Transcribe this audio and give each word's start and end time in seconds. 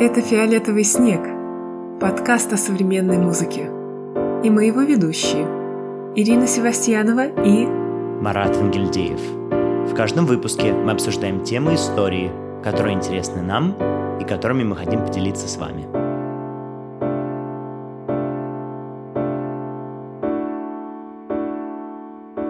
Это 0.00 0.20
«Фиолетовый 0.20 0.84
снег»– 0.84 1.20
подкаст 2.00 2.52
о 2.52 2.56
современной 2.56 3.18
музыке. 3.18 3.70
И 4.42 4.50
мы 4.50 4.64
его 4.64 4.80
ведущие– 4.80 5.46
Ирина 6.16 6.46
Севастьянова 6.46 7.26
и 7.44 7.66
Марат 7.66 8.56
Ангельдеев. 8.56 9.20
В 9.90 9.94
каждом 9.94 10.26
выпуске 10.26 10.72
мы 10.72 10.92
обсуждаем 10.92 11.44
темы 11.44 11.74
истории, 11.74 12.32
которые 12.64 12.94
интересны 12.94 13.42
нам 13.42 13.76
и 14.18 14.24
которыми 14.24 14.64
мы 14.64 14.76
хотим 14.76 15.04
поделиться 15.04 15.46
с 15.46 15.56
вами. 15.56 15.86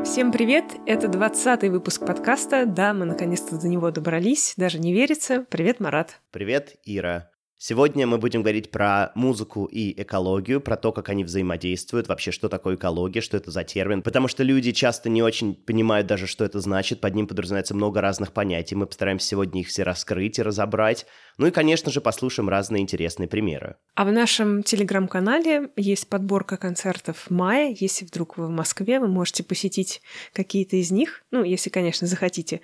Всем 0.05 0.31
привет! 0.31 0.77
Это 0.87 1.07
20-й 1.09 1.69
выпуск 1.71 2.07
подкаста. 2.07 2.67
Да, 2.67 2.95
мы 2.95 3.05
наконец-то 3.05 3.61
до 3.61 3.69
него 3.69 3.91
добрались. 3.91 4.55
Даже 4.57 4.79
не 4.79 4.93
верится. 4.93 5.45
Привет, 5.51 5.81
Марат. 5.81 6.21
Привет, 6.31 6.77
Ира. 6.85 7.32
Сегодня 7.65 8.09
мы 8.09 8.19
будем 8.19 8.43
говорить 8.43 8.73
про 8.73 9.13
музыку 9.15 9.67
и 9.67 10.03
экологию, 10.03 10.61
про 10.61 10.77
то, 10.77 10.91
как 10.91 11.11
они 11.11 11.23
взаимодействуют, 11.23 12.09
вообще, 12.09 12.33
что 12.33 12.49
такое 12.49 12.75
экология, 12.75 13.21
что 13.21 13.37
это 13.37 13.53
за 13.53 13.63
термин, 13.63 14.03
потому 14.03 14.27
что 14.27 14.43
люди 14.43 14.73
часто 14.73 15.09
не 15.09 15.23
очень 15.23 15.55
понимают 15.55 16.09
даже, 16.09 16.27
что 16.27 16.45
это 16.45 16.59
значит, 16.59 17.01
под 17.01 17.15
ним 17.15 17.29
подразумевается 17.29 17.77
много 17.77 18.01
разных 18.01 18.33
понятий, 18.33 18.75
мы 18.75 18.87
постараемся 18.87 19.29
сегодня 19.29 19.61
их 19.61 19.69
все 19.69 19.85
раскрыть 19.85 20.41
и 20.41 20.43
разобрать, 20.43 21.07
ну 21.39 21.47
и, 21.47 21.51
конечно 21.51 21.91
же, 21.91 22.01
послушаем 22.01 22.49
разные 22.49 22.83
интересные 22.83 23.29
примеры. 23.29 23.77
А 23.95 24.05
в 24.05 24.13
нашем 24.13 24.63
телеграм-канале 24.63 25.71
есть 25.77 26.09
подборка 26.09 26.57
концертов 26.57 27.31
мая. 27.31 27.75
Если 27.79 28.05
вдруг 28.05 28.37
вы 28.37 28.47
в 28.47 28.51
Москве, 28.51 29.01
вы 29.01 29.09
можете 29.09 29.43
посетить 29.43 30.03
какие-то 30.33 30.77
из 30.77 30.91
них, 30.91 31.25
ну, 31.31 31.43
если, 31.43 31.71
конечно, 31.71 32.07
захотите. 32.07 32.61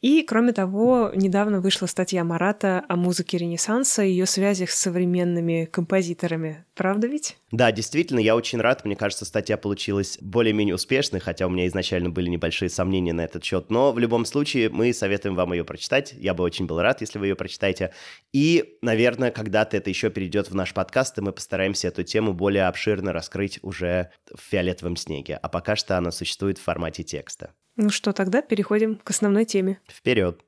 И, 0.00 0.22
кроме 0.22 0.52
того, 0.52 1.10
недавно 1.14 1.60
вышла 1.60 1.86
статья 1.86 2.24
Марата 2.24 2.84
о 2.88 2.96
музыке 2.96 3.38
Ренессанса 3.38 4.02
и 4.02 4.10
ее 4.10 4.26
связях 4.26 4.70
с 4.70 4.78
современными 4.78 5.64
композиторами. 5.64 6.64
Правда 6.74 7.06
ведь? 7.06 7.39
Да, 7.50 7.72
действительно, 7.72 8.20
я 8.20 8.36
очень 8.36 8.60
рад. 8.60 8.84
Мне 8.84 8.94
кажется, 8.94 9.24
статья 9.24 9.56
получилась 9.56 10.18
более-менее 10.20 10.76
успешной, 10.76 11.20
хотя 11.20 11.46
у 11.46 11.50
меня 11.50 11.66
изначально 11.66 12.10
были 12.10 12.28
небольшие 12.28 12.68
сомнения 12.68 13.12
на 13.12 13.22
этот 13.22 13.44
счет. 13.44 13.70
Но 13.70 13.92
в 13.92 13.98
любом 13.98 14.24
случае 14.24 14.68
мы 14.68 14.92
советуем 14.92 15.34
вам 15.34 15.52
ее 15.52 15.64
прочитать. 15.64 16.14
Я 16.16 16.34
бы 16.34 16.44
очень 16.44 16.66
был 16.66 16.80
рад, 16.80 17.00
если 17.00 17.18
вы 17.18 17.26
ее 17.26 17.34
прочитаете. 17.34 17.92
И, 18.32 18.78
наверное, 18.82 19.30
когда-то 19.30 19.76
это 19.76 19.90
еще 19.90 20.10
перейдет 20.10 20.50
в 20.50 20.54
наш 20.54 20.72
подкаст, 20.72 21.18
и 21.18 21.22
мы 21.22 21.32
постараемся 21.32 21.88
эту 21.88 22.04
тему 22.04 22.32
более 22.32 22.66
обширно 22.66 23.12
раскрыть 23.12 23.58
уже 23.62 24.10
в 24.32 24.40
фиолетовом 24.40 24.96
снеге. 24.96 25.36
А 25.36 25.48
пока 25.48 25.74
что 25.74 25.98
она 25.98 26.12
существует 26.12 26.58
в 26.58 26.62
формате 26.62 27.02
текста. 27.02 27.52
Ну 27.76 27.90
что, 27.90 28.12
тогда 28.12 28.42
переходим 28.42 28.96
к 28.96 29.10
основной 29.10 29.44
теме. 29.44 29.80
Вперед! 29.88 30.40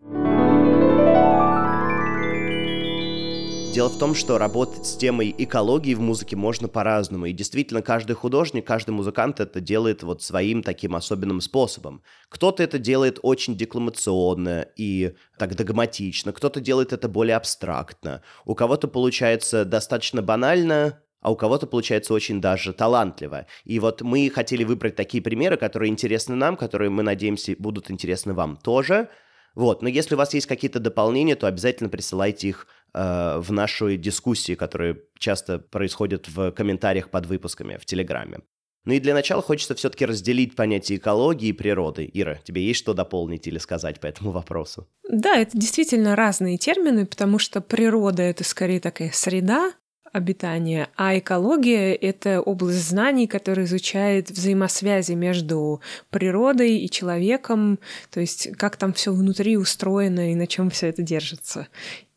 Дело 3.73 3.89
в 3.89 3.99
том, 3.99 4.15
что 4.15 4.37
работать 4.37 4.85
с 4.85 4.97
темой 4.97 5.35
экологии 5.39 5.95
в 5.95 6.01
музыке 6.01 6.37
можно 6.37 6.69
по-разному. 6.69 7.25
И 7.25 7.33
действительно, 7.33 7.81
каждый 7.81 8.13
художник, 8.13 8.67
каждый 8.67 8.91
музыкант 8.91 9.41
это 9.41 9.63
делает 9.63 10.03
вот 10.03 10.23
своим 10.23 10.63
таким 10.63 10.95
особенным 10.95 11.41
способом. 11.41 12.03
Кто-то 12.29 12.63
это 12.63 12.79
делает 12.79 13.19
очень 13.23 13.57
декламационно 13.57 14.67
и 14.77 15.15
так 15.39 15.57
догматично, 15.57 16.35
кто-то 16.35 16.61
делает 16.61 16.93
это 16.93 17.09
более 17.09 17.35
абстрактно. 17.35 18.21
У 18.45 18.55
кого-то 18.55 18.89
получается 18.89 19.65
достаточно 19.65 20.21
банально, 20.21 21.01
а 21.23 21.33
у 21.33 21.37
кого-то 21.37 21.67
получается 21.67 22.13
очень 22.13 22.43
даже 22.43 22.75
талантливо. 22.75 23.47
И 23.65 23.79
вот 23.79 24.03
мы 24.03 24.29
хотели 24.29 24.65
выбрать 24.65 24.97
такие 24.97 25.23
примеры, 25.23 25.57
которые 25.57 25.89
интересны 25.89 26.35
нам, 26.37 26.59
которые, 26.59 26.91
мы 26.91 27.03
надеемся, 27.03 27.57
будут 27.59 27.91
интересны 27.91 28.35
вам 28.35 28.59
тоже. 28.59 29.09
Вот, 29.55 29.83
но 29.83 29.89
если 29.89 30.15
у 30.15 30.19
вас 30.19 30.35
есть 30.35 30.47
какие-то 30.47 30.81
дополнения, 30.81 31.37
то 31.37 31.47
обязательно 31.47 31.89
присылайте 31.89 32.49
их 32.49 32.67
э, 32.95 33.39
в 33.39 33.53
нашу 33.53 33.97
дискуссии, 33.97 34.55
которые 34.55 35.03
часто 35.19 35.59
происходят 35.59 36.29
в 36.29 36.53
комментариях 36.53 37.11
под 37.11 37.27
выпусками 37.27 37.77
в 37.77 37.85
Телеграме. 37.85 38.41
Ну 38.85 38.95
и 38.95 39.01
для 39.01 39.15
начала 39.15 39.43
хочется 39.43 39.77
все-таки 39.77 40.05
разделить 40.05 40.57
понятие 40.57 40.99
экологии 40.99 41.49
и 41.49 41.53
природы. 41.53 42.11
Ира, 42.13 42.41
тебе 42.43 42.65
есть 42.65 42.81
что 42.81 42.95
дополнить 42.95 43.47
или 43.47 43.59
сказать 43.59 44.01
по 44.01 44.07
этому 44.07 44.33
вопросу? 44.33 44.89
Да, 45.09 45.37
это 45.37 45.57
действительно 45.57 46.17
разные 46.17 46.59
термины, 46.59 47.07
потому 47.07 47.39
что 47.39 47.61
природа— 47.61 48.23
это 48.25 48.43
скорее 48.43 48.81
такая 48.81 49.13
среда, 49.13 49.73
обитания, 50.13 50.89
а 50.97 51.19
экология— 51.19 51.95
это 52.01 52.41
область 52.41 52.89
знаний, 52.89 53.27
которая 53.27 53.67
изучает 53.67 54.31
взаимосвязи 54.31 55.13
между 55.13 55.81
природой 56.11 56.79
и 56.79 56.91
человеком, 56.91 57.79
то 58.11 58.21
есть 58.21 58.53
как 58.57 58.77
там 58.77 58.93
все 58.93 59.13
внутри 59.13 59.57
устроено 59.57 60.31
и 60.31 60.35
на 60.35 60.47
чем 60.47 60.71
все 60.71 60.89
это 60.89 61.03
держится. 61.03 61.69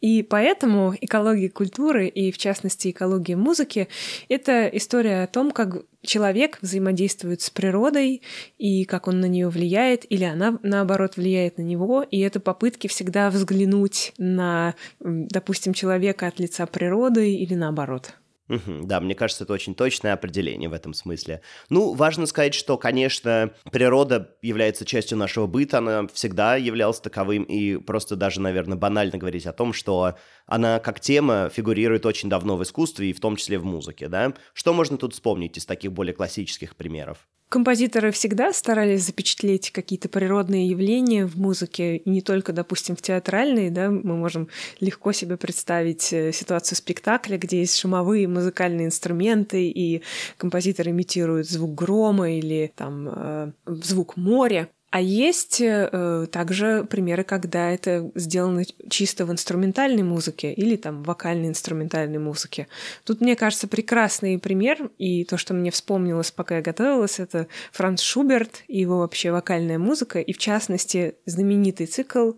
И 0.01 0.21
поэтому 0.21 0.93
экология 1.01 1.49
культуры 1.49 2.07
и, 2.07 2.31
в 2.31 2.37
частности, 2.37 2.91
экология 2.91 3.35
музыки— 3.35 3.87
это 4.29 4.67
история 4.67 5.23
о 5.23 5.27
том, 5.27 5.51
как 5.51 5.83
человек 6.05 6.59
взаимодействует 6.61 7.41
с 7.41 7.49
природой 7.49 8.21
и 8.57 8.85
как 8.85 9.07
он 9.07 9.19
на 9.19 9.25
нее 9.25 9.49
влияет, 9.49 10.05
или 10.11 10.23
она, 10.23 10.59
наоборот, 10.63 11.17
влияет 11.17 11.57
на 11.57 11.63
него. 11.63 12.03
И 12.03 12.19
это 12.19 12.39
попытки 12.39 12.87
всегда 12.87 13.29
взглянуть 13.29 14.13
на, 14.17 14.75
допустим, 14.99 15.73
человека 15.73 16.27
от 16.27 16.39
лица 16.39 16.65
природы 16.65 17.33
или 17.33 17.55
наоборот. 17.55 18.13
Да, 18.47 18.99
мне 18.99 19.15
кажется, 19.15 19.43
это 19.43 19.53
очень 19.53 19.73
точное 19.73 20.13
определение 20.13 20.69
в 20.69 20.73
этом 20.73 20.93
смысле. 20.93 21.41
Ну, 21.69 21.93
важно 21.93 22.27
сказать, 22.27 22.53
что, 22.53 22.77
конечно, 22.77 23.51
природа 23.71 24.35
является 24.43 24.85
частью 24.85 25.17
нашего 25.17 25.47
быта, 25.47 25.79
она 25.79 26.07
всегда 26.13 26.55
являлась 26.55 26.99
таковым, 26.99 27.43
и 27.43 27.77
просто 27.77 28.15
даже, 28.15 28.41
наверное, 28.41 28.77
банально 28.77 29.17
говорить 29.17 29.47
о 29.47 29.53
том, 29.53 29.73
что 29.73 30.15
она 30.45 30.79
как 30.79 30.99
тема 30.99 31.49
фигурирует 31.53 32.05
очень 32.05 32.29
давно 32.29 32.57
в 32.57 32.63
искусстве, 32.63 33.09
и 33.09 33.13
в 33.13 33.19
том 33.19 33.35
числе 33.35 33.57
в 33.57 33.65
музыке, 33.65 34.07
да? 34.07 34.33
Что 34.53 34.73
можно 34.73 34.97
тут 34.97 35.13
вспомнить 35.13 35.57
из 35.57 35.65
таких 35.65 35.91
более 35.91 36.13
классических 36.13 36.75
примеров? 36.75 37.27
Композиторы 37.47 38.11
всегда 38.11 38.51
старались 38.53 39.03
запечатлеть 39.03 39.69
какие-то 39.69 40.09
природные 40.09 40.67
явления 40.67 41.27
в 41.27 41.37
музыке, 41.37 41.97
и 41.97 42.09
не 42.09 42.21
только, 42.21 42.53
допустим, 42.53 42.95
в 42.95 43.03
театральной, 43.03 43.69
да, 43.69 43.91
мы 43.91 44.17
можем 44.17 44.49
легко 44.79 45.11
себе 45.11 45.37
представить 45.37 46.11
э, 46.11 46.31
ситуацию 46.31 46.75
спектакля, 46.75 47.37
где 47.37 47.59
есть 47.59 47.77
шумовые 47.77 48.27
музыкальные 48.27 48.87
инструменты, 48.87 49.69
и 49.69 50.01
композитор 50.37 50.89
имитирует 50.89 51.47
звук 51.47 51.75
грома 51.75 52.31
или 52.31 52.73
там 52.75 53.07
э, 53.09 53.51
звук 53.67 54.17
моря. 54.17 54.67
А 54.95 55.01
есть 55.01 55.59
э, 55.59 56.25
также 56.31 56.85
примеры, 56.89 57.25
когда 57.25 57.69
это 57.69 58.09
сделано 58.15 58.63
чисто 58.89 59.25
в 59.25 59.31
инструментальной 59.33 60.03
музыке 60.03 60.53
или 60.53 60.77
там 60.77 61.03
вокальной 61.03 61.49
инструментальной 61.49 62.17
музыке. 62.17 62.69
Тут, 63.03 63.19
мне 63.19 63.35
кажется, 63.35 63.67
прекрасный 63.67 64.39
пример, 64.39 64.89
и 64.97 65.25
то, 65.25 65.35
что 65.35 65.53
мне 65.53 65.69
вспомнилось, 65.69 66.31
пока 66.31 66.55
я 66.55 66.61
готовилась, 66.61 67.19
это 67.19 67.47
Франц 67.73 68.01
Шуберт 68.01 68.63
и 68.69 68.79
его 68.79 68.99
вообще 68.99 69.33
вокальная 69.33 69.77
музыка, 69.77 70.21
и 70.21 70.31
в 70.31 70.37
частности 70.37 71.15
знаменитый 71.25 71.87
цикл 71.87 72.31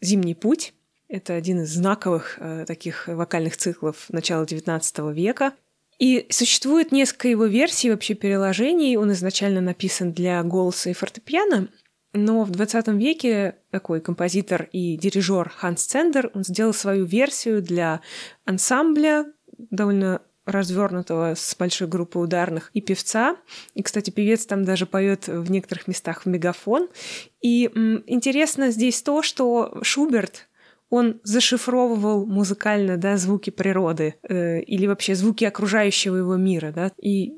«Зимний 0.00 0.34
путь». 0.34 0.72
Это 1.08 1.34
один 1.34 1.60
из 1.60 1.74
знаковых 1.74 2.38
э, 2.40 2.64
таких 2.66 3.06
вокальных 3.08 3.58
циклов 3.58 4.06
начала 4.08 4.44
XIX 4.44 5.12
века. 5.12 5.52
И 5.98 6.26
существует 6.30 6.90
несколько 6.90 7.28
его 7.28 7.44
версий, 7.44 7.90
вообще 7.90 8.14
переложений. 8.14 8.96
Он 8.96 9.12
изначально 9.12 9.60
написан 9.60 10.12
для 10.12 10.42
голоса 10.42 10.88
и 10.88 10.94
фортепиано, 10.94 11.68
но 12.18 12.44
в 12.44 12.50
20 12.50 12.88
веке 12.88 13.56
такой 13.70 14.00
композитор 14.00 14.68
и 14.72 14.96
дирижер 14.96 15.48
Ханс 15.48 15.84
Цендер, 15.84 16.30
он 16.34 16.44
сделал 16.44 16.74
свою 16.74 17.04
версию 17.04 17.62
для 17.62 18.00
ансамбля, 18.44 19.26
довольно 19.70 20.20
развернутого 20.48 21.34
с 21.34 21.54
большой 21.56 21.88
группой 21.88 22.24
ударных 22.24 22.70
и 22.72 22.80
певца. 22.80 23.36
И, 23.74 23.82
кстати, 23.82 24.10
певец 24.10 24.46
там 24.46 24.64
даже 24.64 24.86
поет 24.86 25.28
в 25.28 25.50
некоторых 25.50 25.86
местах 25.88 26.22
в 26.22 26.26
мегафон. 26.26 26.88
И 27.42 27.70
м, 27.74 28.02
интересно 28.06 28.70
здесь 28.70 29.02
то, 29.02 29.22
что 29.22 29.78
Шуберт 29.82 30.47
он 30.90 31.20
зашифровывал 31.22 32.24
музыкально, 32.26 32.96
да, 32.96 33.16
звуки 33.16 33.50
природы 33.50 34.14
э, 34.22 34.60
или 34.62 34.86
вообще 34.86 35.14
звуки 35.14 35.44
окружающего 35.44 36.16
его 36.16 36.36
мира, 36.36 36.72
да, 36.74 36.92
и 37.00 37.34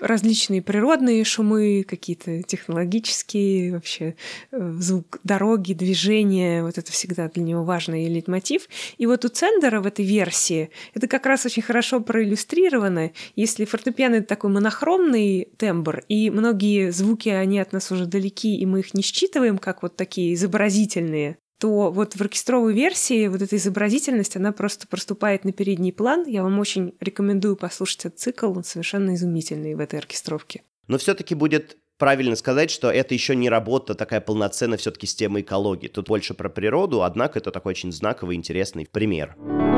различные 0.00 0.62
природные 0.62 1.24
шумы, 1.24 1.84
какие-то 1.88 2.42
технологические, 2.42 3.72
вообще 3.72 4.16
э, 4.52 4.72
звук 4.78 5.18
дороги, 5.24 5.72
движения, 5.72 6.62
вот 6.62 6.76
это 6.76 6.92
всегда 6.92 7.28
для 7.28 7.42
него 7.42 7.64
важный 7.64 8.06
лейтмотив. 8.08 8.68
И 8.98 9.06
вот 9.06 9.24
у 9.24 9.28
Цендера 9.28 9.80
в 9.80 9.86
этой 9.86 10.04
версии 10.04 10.70
это 10.94 11.06
как 11.08 11.24
раз 11.26 11.46
очень 11.46 11.62
хорошо 11.62 12.00
проиллюстрировано. 12.00 13.12
Если 13.34 13.64
фортепиано— 13.64 14.14
это 14.16 14.26
такой 14.26 14.50
монохромный 14.50 15.48
тембр, 15.56 16.02
и 16.08 16.30
многие 16.30 16.90
звуки, 16.90 17.30
они 17.30 17.60
от 17.60 17.72
нас 17.72 17.90
уже 17.90 18.06
далеки, 18.06 18.56
и 18.56 18.66
мы 18.66 18.80
их 18.80 18.92
не 18.92 19.02
считываем 19.02 19.56
как 19.58 19.82
вот 19.82 19.96
такие 19.96 20.34
изобразительные, 20.34 21.38
то 21.60 21.92
вот 21.92 22.16
в 22.16 22.20
оркестровой 22.20 22.72
версии 22.72 23.28
вот 23.28 23.42
эта 23.42 23.56
изобразительность, 23.56 24.36
она 24.36 24.50
просто 24.50 24.88
проступает 24.88 25.44
на 25.44 25.52
передний 25.52 25.92
план. 25.92 26.24
Я 26.26 26.42
вам 26.42 26.58
очень 26.58 26.94
рекомендую 27.00 27.56
послушать 27.56 28.06
этот 28.06 28.18
цикл, 28.18 28.50
он 28.56 28.64
совершенно 28.64 29.14
изумительный 29.14 29.74
в 29.74 29.80
этой 29.80 29.98
оркестровке. 29.98 30.62
Но 30.88 30.96
все-таки 30.96 31.34
будет 31.34 31.76
правильно 31.98 32.34
сказать, 32.34 32.70
что 32.70 32.90
это 32.90 33.12
еще 33.12 33.36
не 33.36 33.50
работа 33.50 33.94
такая 33.94 34.22
полноценная 34.22 34.78
все-таки 34.78 35.06
с 35.06 35.14
темой 35.14 35.42
экологии. 35.42 35.88
Тут 35.88 36.08
больше 36.08 36.32
про 36.32 36.48
природу, 36.48 37.02
однако 37.02 37.38
это 37.38 37.50
такой 37.50 37.72
очень 37.72 37.92
знаковый, 37.92 38.36
интересный 38.36 38.88
пример. 38.90 39.36
Пример. 39.36 39.69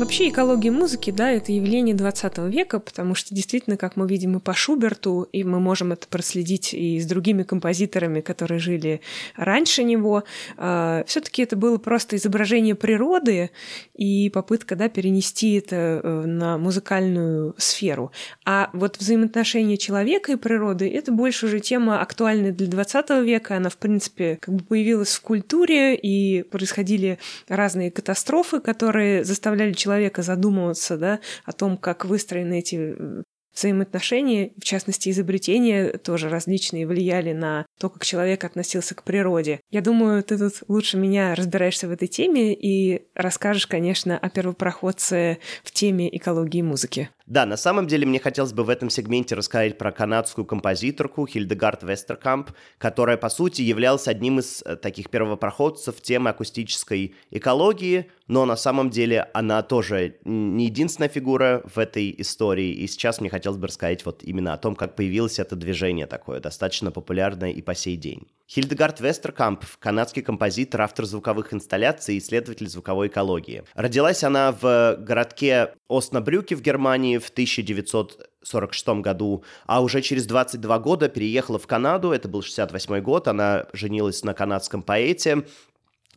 Вообще 0.00 0.30
экология 0.30 0.70
музыки, 0.70 1.10
да, 1.10 1.30
это 1.30 1.52
явление 1.52 1.94
20 1.94 2.38
века, 2.50 2.80
потому 2.80 3.14
что 3.14 3.34
действительно, 3.34 3.76
как 3.76 3.96
мы 3.96 4.08
видим 4.08 4.38
и 4.38 4.40
по 4.40 4.54
Шуберту, 4.54 5.28
и 5.30 5.44
мы 5.44 5.60
можем 5.60 5.92
это 5.92 6.08
проследить 6.08 6.72
и 6.72 6.98
с 6.98 7.04
другими 7.04 7.42
композиторами, 7.42 8.22
которые 8.22 8.60
жили 8.60 9.02
раньше 9.36 9.84
него, 9.84 10.24
э, 10.56 11.04
все 11.06 11.20
таки 11.20 11.42
это 11.42 11.54
было 11.54 11.76
просто 11.76 12.16
изображение 12.16 12.74
природы 12.74 13.50
и 13.94 14.30
попытка, 14.30 14.74
да, 14.74 14.88
перенести 14.88 15.56
это 15.56 16.00
э, 16.02 16.24
на 16.24 16.56
музыкальную 16.56 17.54
сферу. 17.58 18.10
А 18.46 18.70
вот 18.72 18.96
взаимоотношения 18.96 19.76
человека 19.76 20.32
и 20.32 20.36
природы— 20.36 20.88
это 20.94 21.12
больше 21.12 21.44
уже 21.44 21.60
тема 21.60 22.00
актуальная 22.00 22.52
для 22.52 22.68
20 22.68 23.10
века, 23.22 23.58
она, 23.58 23.68
в 23.68 23.76
принципе, 23.76 24.38
как 24.40 24.54
бы 24.54 24.64
появилась 24.64 25.14
в 25.14 25.20
культуре, 25.20 25.94
и 25.94 26.42
происходили 26.42 27.18
разные 27.48 27.90
катастрофы, 27.90 28.60
которые 28.60 29.24
заставляли 29.24 29.74
человека 29.74 29.89
человека 29.90 30.22
задумываться 30.22 30.96
да, 30.96 31.20
о 31.44 31.52
том, 31.52 31.76
как 31.76 32.04
выстроены 32.04 32.60
эти 32.60 33.24
взаимоотношения, 33.52 34.52
в 34.56 34.64
частности, 34.64 35.10
изобретения 35.10 35.98
тоже 35.98 36.28
различные 36.28 36.86
влияли 36.86 37.32
на 37.32 37.66
то, 37.80 37.88
как 37.90 38.04
человек 38.04 38.44
относился 38.44 38.94
к 38.94 39.02
природе. 39.02 39.58
Я 39.70 39.80
думаю, 39.80 40.22
ты 40.22 40.38
тут 40.38 40.62
лучше 40.68 40.96
меня 40.96 41.34
разбираешься 41.34 41.88
в 41.88 41.90
этой 41.90 42.06
теме 42.06 42.54
и 42.54 43.02
расскажешь, 43.16 43.66
конечно, 43.66 44.16
о 44.16 44.30
первопроходце 44.30 45.38
в 45.64 45.72
теме 45.72 46.16
экологии 46.16 46.62
музыки. 46.62 47.10
Да, 47.30 47.46
на 47.46 47.56
самом 47.56 47.86
деле 47.86 48.06
мне 48.06 48.18
хотелось 48.18 48.52
бы 48.52 48.64
в 48.64 48.68
этом 48.68 48.90
сегменте 48.90 49.36
рассказать 49.36 49.78
про 49.78 49.92
канадскую 49.92 50.44
композиторку 50.44 51.28
Хильдегард 51.28 51.84
Вестеркамп, 51.84 52.50
которая, 52.76 53.16
по 53.16 53.28
сути, 53.28 53.62
являлась 53.62 54.08
одним 54.08 54.40
из 54.40 54.62
э, 54.62 54.74
таких 54.74 55.10
первопроходцев 55.10 56.00
темы 56.00 56.30
акустической 56.30 57.14
экологии, 57.30 58.10
но 58.26 58.46
на 58.46 58.56
самом 58.56 58.90
деле 58.90 59.30
она 59.32 59.62
тоже 59.62 60.16
не 60.24 60.64
единственная 60.64 61.08
фигура 61.08 61.62
в 61.72 61.78
этой 61.78 62.12
истории, 62.18 62.72
и 62.72 62.88
сейчас 62.88 63.20
мне 63.20 63.30
хотелось 63.30 63.58
бы 63.58 63.68
рассказать 63.68 64.04
вот 64.04 64.24
именно 64.24 64.52
о 64.52 64.58
том, 64.58 64.74
как 64.74 64.96
появилось 64.96 65.38
это 65.38 65.54
движение 65.54 66.08
такое, 66.08 66.40
достаточно 66.40 66.90
популярное 66.90 67.52
и 67.52 67.62
по 67.62 67.76
сей 67.76 67.96
день. 67.96 68.26
Хильдегард 68.52 68.98
Вестеркамп– 68.98 69.64
канадский 69.78 70.22
композитор, 70.22 70.82
автор 70.82 71.04
звуковых 71.04 71.54
инсталляций 71.54 72.16
и 72.16 72.18
исследователь 72.18 72.68
звуковой 72.68 73.06
экологии. 73.06 73.62
Родилась 73.74 74.24
она 74.24 74.50
в 74.50 74.96
городке 74.98 75.74
Оснабрюке 75.88 76.56
в 76.56 76.60
Германии 76.60 77.18
в 77.18 77.28
1946 77.28 78.88
году, 79.02 79.44
а 79.66 79.80
уже 79.80 80.02
через 80.02 80.26
22 80.26 80.80
года 80.80 81.08
переехала 81.08 81.60
в 81.60 81.68
Канаду, 81.68 82.10
это 82.10 82.26
был 82.26 82.42
68 82.42 83.00
год, 83.02 83.28
она 83.28 83.66
женилась 83.72 84.24
на 84.24 84.34
канадском 84.34 84.82
поэте, 84.82 85.44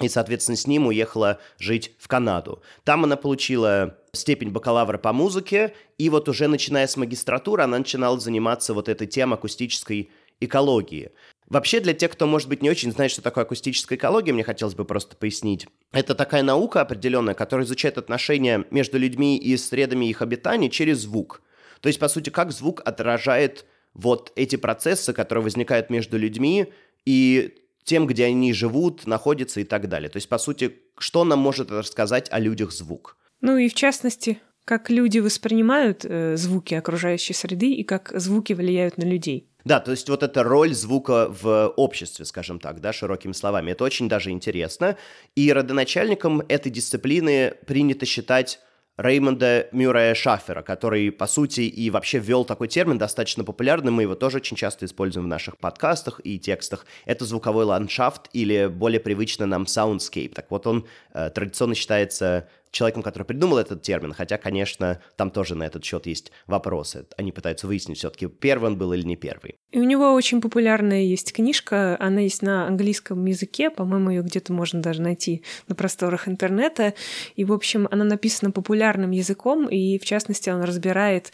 и, 0.02 0.10
соответственно, 0.10 0.58
с 0.58 0.66
ним 0.66 0.88
уехала 0.88 1.40
жить 1.60 1.94
в 2.00 2.08
Канаду. 2.08 2.64
Там 2.84 3.04
она 3.04 3.16
получила 3.16 4.00
степень 4.12 4.50
бакалавра 4.50 4.98
по 4.98 5.14
музыке, 5.14 5.76
и 6.00 6.10
вот 6.10 6.28
уже 6.28 6.48
начиная 6.48 6.88
с 6.88 6.98
магистратуры 6.98 7.62
она 7.62 7.78
начинала 7.78 8.20
заниматься 8.20 8.74
вот 8.74 8.90
этой 8.90 9.06
темой 9.06 9.38
акустической 9.38 10.10
экологии. 10.40 11.12
Вообще, 11.54 11.80
для 11.82 11.94
тех, 11.94 12.10
кто, 12.10 12.26
может 12.26 12.50
быть, 12.50 12.64
не 12.64 12.72
очень 12.72 12.92
знает, 12.92 13.12
что 13.12 13.22
такое 13.22 13.44
акустическая 13.44 13.96
экология, 13.96 14.34
мне 14.34 14.44
хотелось 14.44 14.74
бы 14.74 14.86
просто 14.86 15.16
пояснить. 15.16 15.68
Это 15.92 16.16
такая 16.16 16.42
наука 16.42 16.82
определенная, 16.82 17.36
которая 17.36 17.64
изучает 17.68 18.00
отношения 18.00 18.66
между 18.72 18.98
людьми 18.98 19.38
и 19.38 19.56
средами 19.56 20.08
их 20.08 20.24
обитания 20.24 20.72
через 20.72 21.02
звук. 21.02 21.44
То 21.80 21.90
есть, 21.90 22.00
по 22.00 22.08
сути, 22.08 22.32
как 22.32 22.52
звук 22.52 22.82
отражает 22.84 23.68
вот 23.94 24.32
эти 24.36 24.56
процессы, 24.56 25.14
которые 25.14 25.44
возникают 25.44 25.92
между 25.92 26.18
людьми 26.18 26.74
и 27.06 27.54
тем, 27.84 28.08
где 28.08 28.26
они 28.26 28.52
живут, 28.52 29.06
находятся 29.06 29.62
и 29.62 29.64
так 29.64 29.88
далее. 29.88 30.10
То 30.10 30.18
есть, 30.18 30.30
по 30.30 30.40
сути, 30.40 30.80
что 30.98 31.24
нам 31.24 31.38
может 31.38 31.70
рассказать 31.70 32.30
о 32.32 32.40
людях 32.40 32.72
звук? 32.72 33.16
Ну 33.42 33.58
и 33.58 33.70
в 33.70 33.76
частности, 33.76 34.40
как 34.66 34.90
люди 34.90 35.20
воспринимают 35.20 36.04
э, 36.04 36.36
звуки 36.36 36.74
окружающей 36.74 37.34
среды 37.34 37.74
и 37.74 37.84
как 37.84 38.12
звуки 38.16 38.54
влияют 38.54 38.98
на 38.98 39.04
людей. 39.04 39.50
Да, 39.66 39.80
то 39.80 39.92
есть 39.92 40.10
вот 40.10 40.24
эта 40.24 40.44
роль 40.44 40.74
звука 40.74 41.28
в 41.30 41.68
обществе, 41.78 42.26
скажем 42.26 42.60
так, 42.60 42.82
да, 42.82 42.92
широкими 42.92 43.32
словами, 43.32 43.72
это 43.72 43.84
очень 43.84 44.10
даже 44.10 44.32
интересно. 44.32 44.98
И 45.36 45.52
родоначальником 45.54 46.42
этой 46.50 46.72
дисциплины 46.72 47.54
принято 47.66 48.06
считать 48.06 48.60
Реймонда 48.98 49.70
Мюррея 49.72 50.14
Шаффера, 50.14 50.62
который, 50.62 51.12
по 51.12 51.26
сути, 51.26 51.62
и 51.62 51.90
вообще 51.90 52.20
ввел 52.20 52.46
такой 52.46 52.68
термин 52.68 53.00
достаточно 53.00 53.44
популярный, 53.44 53.92
мы 53.92 54.04
его 54.04 54.14
тоже 54.14 54.38
очень 54.38 54.56
часто 54.56 54.86
используем 54.86 55.26
в 55.26 55.30
наших 55.30 55.58
подкастах 55.58 56.22
и 56.24 56.38
текстах. 56.38 56.86
Это 57.06 57.26
звуковой 57.26 57.66
ландшафт 57.66 58.30
или 58.34 58.68
более 58.68 59.00
привычно 59.00 59.48
нам 59.48 59.64
soundscape. 59.64 60.34
Так 60.36 60.52
вот, 60.52 60.68
он 60.68 60.86
э, 61.14 61.32
традиционно 61.32 61.74
считается 61.74 62.48
человеком, 62.74 63.04
который 63.04 63.24
придумал 63.24 63.60
этот 63.60 63.84
термин, 63.84 64.14
хотя, 64.14 64.38
конечно, 64.38 65.00
там 65.16 65.30
тоже 65.30 65.56
на 65.56 65.64
этот 65.64 65.86
счет 65.86 66.08
есть 66.08 66.32
вопросы. 66.48 67.06
Они 67.18 67.32
пытаются 67.32 67.68
выяснить 67.68 68.00
все-таки, 68.00 68.28
первый 68.28 68.72
он 68.72 68.78
был 68.78 68.92
или 68.94 69.04
не 69.04 69.16
первый. 69.16 69.56
И 69.72 69.80
у 69.80 69.84
него 69.84 70.14
очень 70.14 70.42
популярная 70.42 71.04
есть 71.04 71.34
книжка, 71.34 71.96
она 72.00 72.22
есть 72.22 72.42
на 72.42 72.68
английском 72.68 73.24
языке, 73.26 73.70
по-моему, 73.70 74.10
ее 74.10 74.24
где-то 74.24 74.52
можно 74.54 74.82
даже 74.82 75.02
найти 75.02 75.44
на 75.68 75.76
просторах 75.76 76.28
интернета. 76.28 76.96
И, 77.36 77.46
в 77.46 77.54
общем, 77.54 77.88
она 77.92 78.04
написана 78.04 78.52
популярным 78.52 79.12
языком, 79.12 79.68
и, 79.68 80.00
в 80.00 80.06
частности, 80.06 80.50
он 80.50 80.64
разбирает 80.64 81.32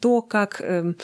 то, 0.00 0.22
как 0.22 0.60
э, 0.60 0.94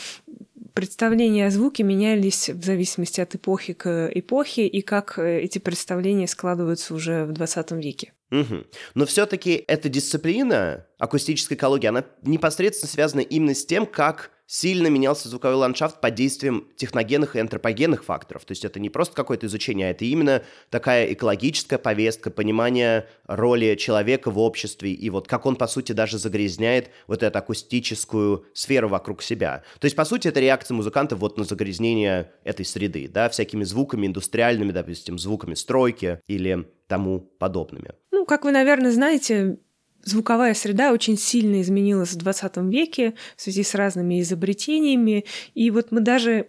представления 0.75 1.47
о 1.47 1.51
звуке 1.51 1.85
менялись 1.85 2.51
в 2.51 2.65
зависимости 2.65 3.21
от 3.21 3.37
эпохи 3.37 3.73
к 3.73 4.11
эпохе, 4.13 4.67
и 4.67 4.83
как 4.83 5.19
э, 5.19 5.43
эти 5.43 5.61
представления 5.61 6.27
складываются 6.27 6.93
уже 6.93 7.25
в 7.25 7.33
20 7.33 7.71
веке. 7.73 8.13
Угу. 8.31 8.65
Но 8.95 9.07
все-таки 9.07 9.65
эта 9.67 9.89
дисциплина, 9.89 10.87
акустическая 10.99 11.57
экология, 11.57 11.89
она 11.89 12.05
непосредственно 12.23 12.91
связана 12.91 13.21
именно 13.21 13.55
с 13.55 13.65
тем, 13.65 13.87
как 13.87 14.33
сильно 14.47 14.87
менялся 14.87 15.29
звуковой 15.29 15.57
ландшафт 15.57 16.01
под 16.01 16.15
действием 16.15 16.69
техногенных 16.77 17.37
и 17.37 17.41
антропогенных 17.41 18.05
факторов. 18.05 18.45
То 18.45 18.53
есть 18.53 18.65
это 18.65 18.79
не 18.79 18.89
просто 18.89 19.15
какое-то 19.15 19.47
изучение, 19.47 19.89
а 19.89 19.91
это 19.91 20.05
именно 20.05 20.43
такая 20.71 21.13
экологическая 21.13 21.79
повестка, 21.79 22.31
понимание 22.31 23.09
роли 23.27 23.75
человека 23.75 24.31
в 24.31 24.39
обществе 24.39 24.93
и 24.93 25.11
вот 25.11 25.27
как 25.27 25.47
он, 25.47 25.57
по 25.57 25.67
сути, 25.67 25.93
даже 25.93 26.19
загрязняет 26.19 26.91
вот 27.07 27.23
эту 27.23 27.39
акустическую 27.39 28.47
сферу 28.55 28.89
вокруг 28.89 29.23
себя. 29.23 29.65
То 29.81 29.87
есть, 29.87 29.97
по 29.97 30.05
сути, 30.05 30.29
это 30.29 30.41
реакция 30.41 30.75
музыкантов 30.75 31.19
вот 31.19 31.39
на 31.39 31.45
загрязнение 31.45 32.31
этой 32.45 32.65
среды, 32.65 33.09
да, 33.09 33.29
всякими 33.29 33.65
звуками 33.65 34.07
индустриальными, 34.07 34.71
допустим, 34.71 35.19
звуками 35.19 35.55
стройки 35.55 36.21
или 36.29 36.69
тому 36.87 37.21
подобными. 37.21 37.93
Ну, 38.17 38.25
как 38.25 38.47
вы, 38.47 38.51
наверное, 38.51 38.93
знаете, 38.93 39.59
звуковая 40.03 40.55
среда 40.55 40.93
очень 40.93 41.19
сильно 41.19 41.61
изменилась 41.61 42.13
в 42.13 42.17
20 42.17 42.57
веке 42.73 43.13
в 43.37 43.43
связи 43.43 43.63
с 43.63 43.75
разными 43.75 44.23
изобретениями. 44.23 45.27
И 45.53 45.71
вот 45.71 45.93
мы 45.93 46.01
даже 46.01 46.49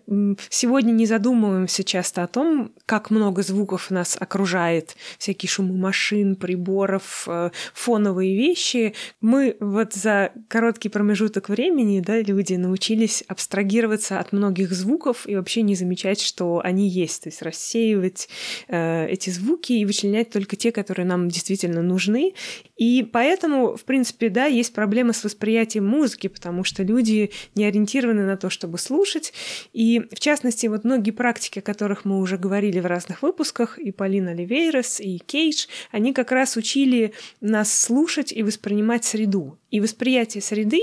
сегодня 0.50 0.92
не 0.94 1.06
задумываемся 1.06 1.84
часто 1.84 2.24
о 2.24 2.28
том, 2.28 2.72
как 2.88 3.12
много 3.12 3.44
звуков 3.44 3.91
нас 3.91 4.17
окружает, 4.20 4.96
всякие 5.20 5.50
шумы 5.50 5.77
машин, 5.77 6.36
приборов, 6.36 7.25
э, 7.27 7.51
фоновые 7.75 8.36
вещи. 8.36 8.96
Мы 9.22 9.56
вот 9.60 9.94
за 9.94 10.32
короткий 10.48 10.89
промежуток 10.89 11.50
времени, 11.50 12.00
да, 12.00 12.20
люди 12.20 12.56
научились 12.56 13.24
абстрагироваться 13.27 14.20
от 14.20 14.32
многих 14.32 14.72
звуков 14.72 15.27
и 15.27 15.36
вообще 15.36 15.62
не 15.62 15.75
замечать, 15.75 16.20
что 16.20 16.62
они 16.63 16.88
есть, 16.88 17.24
то 17.24 17.29
есть 17.29 17.44
рассеивать 17.44 18.29
э, 18.67 19.08
эти 19.10 19.29
звуки 19.29 19.74
и 19.74 19.86
вычленять 19.86 20.32
только 20.32 20.56
те, 20.56 20.72
которые 20.72 21.06
нам 21.06 21.29
действительно 21.29 21.84
нужны. 21.84 22.34
И 22.77 23.03
поэтому 23.03 23.75
в 23.75 23.84
принципе, 23.84 24.29
да, 24.29 24.46
есть 24.46 24.74
проблемы 24.74 25.13
с 25.13 25.24
восприятием 25.24 25.86
музыки, 25.86 26.27
потому 26.27 26.63
что 26.63 26.84
люди 26.84 27.32
не 27.56 27.65
ориентированы 27.65 28.25
на 28.25 28.38
то, 28.38 28.50
чтобы 28.50 28.77
слушать. 28.77 29.34
И, 29.74 30.01
в 30.12 30.20
частности, 30.20 30.67
вот 30.67 30.84
многие 30.84 31.12
практики, 31.12 31.60
о 31.60 31.62
которых 31.62 32.06
мы 32.06 32.20
уже 32.20 32.38
говорили 32.38 32.77
в 32.82 32.86
разных 32.86 33.22
выпусках, 33.22 33.78
и 33.78 33.92
Полина 33.92 34.32
Оливейрос, 34.32 35.00
и 35.00 35.20
Кейдж, 35.20 35.68
они 35.92 36.14
как 36.14 36.32
раз 36.32 36.58
учили 36.58 37.14
нас 37.42 37.74
слушать 37.74 38.32
и 38.32 38.44
воспринимать 38.44 39.06
среду. 39.06 39.58
И 39.70 39.80
восприятие 39.80 40.42
среды, 40.42 40.82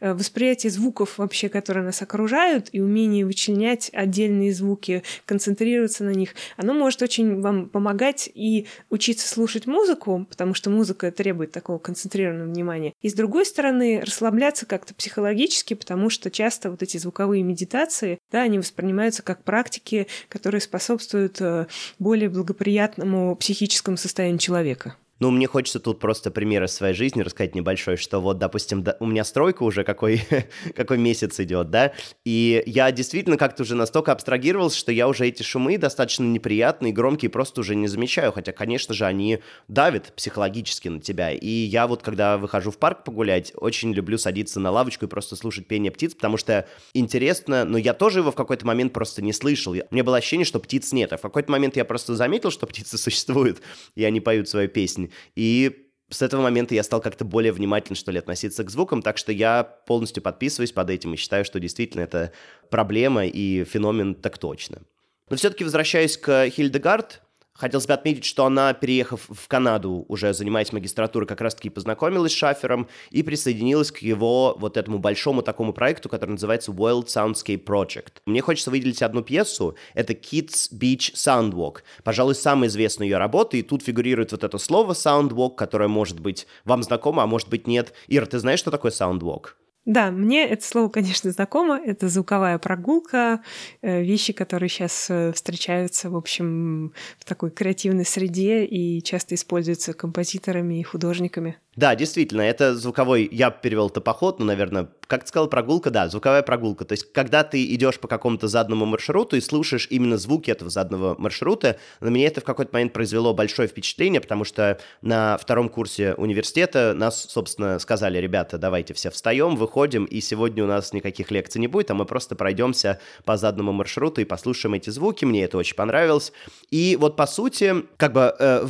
э, 0.00 0.12
восприятие 0.12 0.70
звуков 0.70 1.18
вообще, 1.18 1.48
которые 1.48 1.84
нас 1.84 2.02
окружают, 2.02 2.68
и 2.72 2.80
умение 2.80 3.24
вычленять 3.24 3.90
отдельные 3.92 4.52
звуки, 4.52 5.02
концентрироваться 5.24 6.04
на 6.04 6.10
них, 6.10 6.34
оно 6.56 6.74
может 6.74 7.02
очень 7.02 7.40
вам 7.40 7.68
помогать 7.68 8.28
и 8.34 8.66
учиться 8.90 9.28
слушать 9.28 9.66
музыку, 9.66 10.26
потому 10.28 10.54
что 10.54 10.70
музыка 10.70 11.12
требует 11.12 11.52
такого 11.52 11.78
концентрированного 11.78 12.48
внимания. 12.48 12.92
И 13.02 13.08
с 13.08 13.14
другой 13.14 13.46
стороны, 13.46 14.00
расслабляться 14.00 14.66
как-то 14.66 14.94
психологически, 14.94 15.74
потому 15.74 16.10
что 16.10 16.30
часто 16.30 16.70
вот 16.70 16.82
эти 16.82 16.96
звуковые 16.98 17.42
медитации, 17.42 18.18
да, 18.32 18.42
они 18.42 18.58
воспринимаются 18.58 19.22
как 19.22 19.44
практики, 19.44 20.08
которые 20.28 20.60
способствуют 20.60 21.40
э, 21.40 21.66
более 21.98 22.28
благоприятному 22.28 23.36
психическому 23.36 23.96
состоянию 23.96 24.38
человека. 24.38 24.96
Ну, 25.24 25.30
мне 25.30 25.46
хочется 25.46 25.80
тут 25.80 26.00
просто 26.00 26.30
пример 26.30 26.64
из 26.64 26.74
своей 26.74 26.92
жизни 26.92 27.22
рассказать 27.22 27.54
небольшой, 27.54 27.96
что 27.96 28.20
вот, 28.20 28.36
допустим, 28.36 28.82
да, 28.82 28.94
у 29.00 29.06
меня 29.06 29.24
стройка 29.24 29.62
уже 29.62 29.82
какой, 29.82 30.20
какой 30.76 30.98
месяц 30.98 31.40
идет, 31.40 31.70
да, 31.70 31.94
и 32.26 32.62
я 32.66 32.92
действительно 32.92 33.38
как-то 33.38 33.62
уже 33.62 33.74
настолько 33.74 34.12
абстрагировался, 34.12 34.76
что 34.76 34.92
я 34.92 35.08
уже 35.08 35.26
эти 35.26 35.42
шумы 35.42 35.78
достаточно 35.78 36.24
неприятные, 36.24 36.92
громкие, 36.92 37.30
просто 37.30 37.62
уже 37.62 37.74
не 37.74 37.88
замечаю, 37.88 38.32
хотя, 38.32 38.52
конечно 38.52 38.92
же, 38.92 39.06
они 39.06 39.38
давят 39.66 40.12
психологически 40.14 40.88
на 40.88 41.00
тебя. 41.00 41.30
И 41.30 41.48
я 41.48 41.86
вот, 41.86 42.02
когда 42.02 42.36
выхожу 42.36 42.70
в 42.70 42.76
парк 42.76 43.02
погулять, 43.04 43.54
очень 43.56 43.94
люблю 43.94 44.18
садиться 44.18 44.60
на 44.60 44.70
лавочку 44.72 45.06
и 45.06 45.08
просто 45.08 45.36
слушать 45.36 45.66
пение 45.66 45.90
птиц, 45.90 46.14
потому 46.14 46.36
что 46.36 46.68
интересно, 46.92 47.64
но 47.64 47.78
я 47.78 47.94
тоже 47.94 48.18
его 48.18 48.30
в 48.30 48.36
какой-то 48.36 48.66
момент 48.66 48.92
просто 48.92 49.22
не 49.22 49.32
слышал. 49.32 49.74
Мне 49.90 50.02
было 50.02 50.18
ощущение, 50.18 50.44
что 50.44 50.60
птиц 50.60 50.92
нет, 50.92 51.14
а 51.14 51.16
в 51.16 51.22
какой-то 51.22 51.50
момент 51.50 51.76
я 51.76 51.86
просто 51.86 52.14
заметил, 52.14 52.50
что 52.50 52.66
птицы 52.66 52.98
существуют, 52.98 53.62
и 53.94 54.04
они 54.04 54.20
поют 54.20 54.50
свою 54.50 54.68
песнь. 54.68 55.10
И 55.34 55.88
с 56.10 56.22
этого 56.22 56.42
момента 56.42 56.74
я 56.74 56.82
стал 56.82 57.00
как-то 57.00 57.24
более 57.24 57.52
внимательно, 57.52 57.96
что 57.96 58.12
ли, 58.12 58.18
относиться 58.18 58.62
к 58.64 58.70
звукам, 58.70 59.02
так 59.02 59.18
что 59.18 59.32
я 59.32 59.64
полностью 59.64 60.22
подписываюсь 60.22 60.72
под 60.72 60.90
этим 60.90 61.14
и 61.14 61.16
считаю, 61.16 61.44
что 61.44 61.58
действительно 61.58 62.02
это 62.02 62.32
проблема 62.70 63.26
и 63.26 63.64
феномен 63.64 64.14
так 64.14 64.38
точно. 64.38 64.82
Но 65.28 65.36
все-таки 65.36 65.64
возвращаясь 65.64 66.16
к 66.16 66.48
Хильдегард, 66.50 67.22
Хотелось 67.56 67.86
бы 67.86 67.94
отметить, 67.94 68.24
что 68.24 68.46
она, 68.46 68.74
переехав 68.74 69.28
в 69.28 69.46
Канаду, 69.46 70.04
уже 70.08 70.34
занимаясь 70.34 70.72
магистратурой, 70.72 71.28
как 71.28 71.40
раз-таки 71.40 71.70
познакомилась 71.70 72.32
с 72.32 72.34
Шафером 72.34 72.88
и 73.10 73.22
присоединилась 73.22 73.92
к 73.92 73.98
его 73.98 74.56
вот 74.58 74.76
этому 74.76 74.98
большому 74.98 75.40
такому 75.40 75.72
проекту, 75.72 76.08
который 76.08 76.30
называется 76.30 76.72
World 76.72 77.06
Soundscape 77.06 77.62
Project. 77.64 78.14
Мне 78.26 78.40
хочется 78.40 78.72
выделить 78.72 79.02
одну 79.02 79.22
пьесу, 79.22 79.76
это 79.94 80.14
Kids 80.14 80.72
Beach 80.72 81.14
Soundwalk. 81.14 81.82
Пожалуй, 82.02 82.34
самая 82.34 82.68
известная 82.68 83.06
ее 83.06 83.18
работа, 83.18 83.56
и 83.56 83.62
тут 83.62 83.84
фигурирует 83.84 84.32
вот 84.32 84.42
это 84.42 84.58
слово 84.58 84.92
Soundwalk, 84.92 85.54
которое 85.54 85.88
может 85.88 86.18
быть 86.18 86.48
вам 86.64 86.82
знакомо, 86.82 87.22
а 87.22 87.26
может 87.26 87.48
быть 87.48 87.68
нет. 87.68 87.92
Ира, 88.08 88.26
ты 88.26 88.40
знаешь, 88.40 88.58
что 88.58 88.72
такое 88.72 88.90
Soundwalk? 88.90 89.50
Да, 89.84 90.10
мне 90.10 90.48
это 90.48 90.64
слово, 90.64 90.88
конечно, 90.88 91.30
знакомо. 91.30 91.78
Это 91.78 92.08
звуковая 92.08 92.58
прогулка, 92.58 93.42
э, 93.82 94.02
вещи, 94.02 94.32
которые 94.32 94.70
сейчас 94.70 95.08
э, 95.10 95.32
встречаются, 95.32 96.08
в 96.08 96.16
общем, 96.16 96.94
в 97.18 97.24
такой 97.24 97.50
креативной 97.50 98.06
среде 98.06 98.64
и 98.64 99.02
часто 99.02 99.34
используются 99.34 99.92
композиторами 99.92 100.80
и 100.80 100.82
художниками. 100.82 101.58
Да, 101.76 101.96
действительно, 101.96 102.42
это 102.42 102.76
звуковой, 102.76 103.28
я 103.30 103.50
перевел 103.50 103.88
это 103.88 104.00
поход, 104.00 104.38
но, 104.38 104.44
наверное, 104.44 104.88
как 105.08 105.24
ты 105.24 105.28
сказал, 105.28 105.48
прогулка, 105.48 105.90
да, 105.90 106.08
звуковая 106.08 106.42
прогулка. 106.42 106.84
То 106.84 106.92
есть, 106.92 107.12
когда 107.12 107.42
ты 107.42 107.64
идешь 107.74 107.98
по 107.98 108.06
какому-то 108.06 108.46
заданному 108.46 108.86
маршруту 108.86 109.36
и 109.36 109.40
слушаешь 109.40 109.88
именно 109.90 110.16
звуки 110.16 110.50
этого 110.50 110.70
заданного 110.70 111.16
маршрута, 111.18 111.78
на 112.00 112.08
меня 112.08 112.28
это 112.28 112.40
в 112.40 112.44
какой-то 112.44 112.72
момент 112.72 112.92
произвело 112.92 113.34
большое 113.34 113.68
впечатление, 113.68 114.20
потому 114.20 114.44
что 114.44 114.78
на 115.02 115.36
втором 115.36 115.68
курсе 115.68 116.14
университета 116.14 116.94
нас, 116.96 117.26
собственно, 117.28 117.78
сказали, 117.80 118.18
ребята, 118.18 118.56
давайте 118.56 118.94
все 118.94 119.10
встаем, 119.10 119.56
выходим, 119.56 119.73
и 120.04 120.20
сегодня 120.20 120.64
у 120.64 120.66
нас 120.66 120.92
никаких 120.92 121.30
лекций 121.30 121.60
не 121.60 121.66
будет, 121.66 121.90
а 121.90 121.94
мы 121.94 122.04
просто 122.04 122.36
пройдемся 122.36 123.00
по 123.24 123.36
заданному 123.36 123.72
маршруту 123.72 124.20
и 124.20 124.24
послушаем 124.24 124.74
эти 124.74 124.90
звуки, 124.90 125.24
мне 125.24 125.44
это 125.44 125.58
очень 125.58 125.76
понравилось. 125.76 126.32
И 126.70 126.96
вот, 127.00 127.16
по 127.16 127.26
сути, 127.26 127.74
как 127.96 128.12
бы 128.12 128.34
э, 128.38 128.66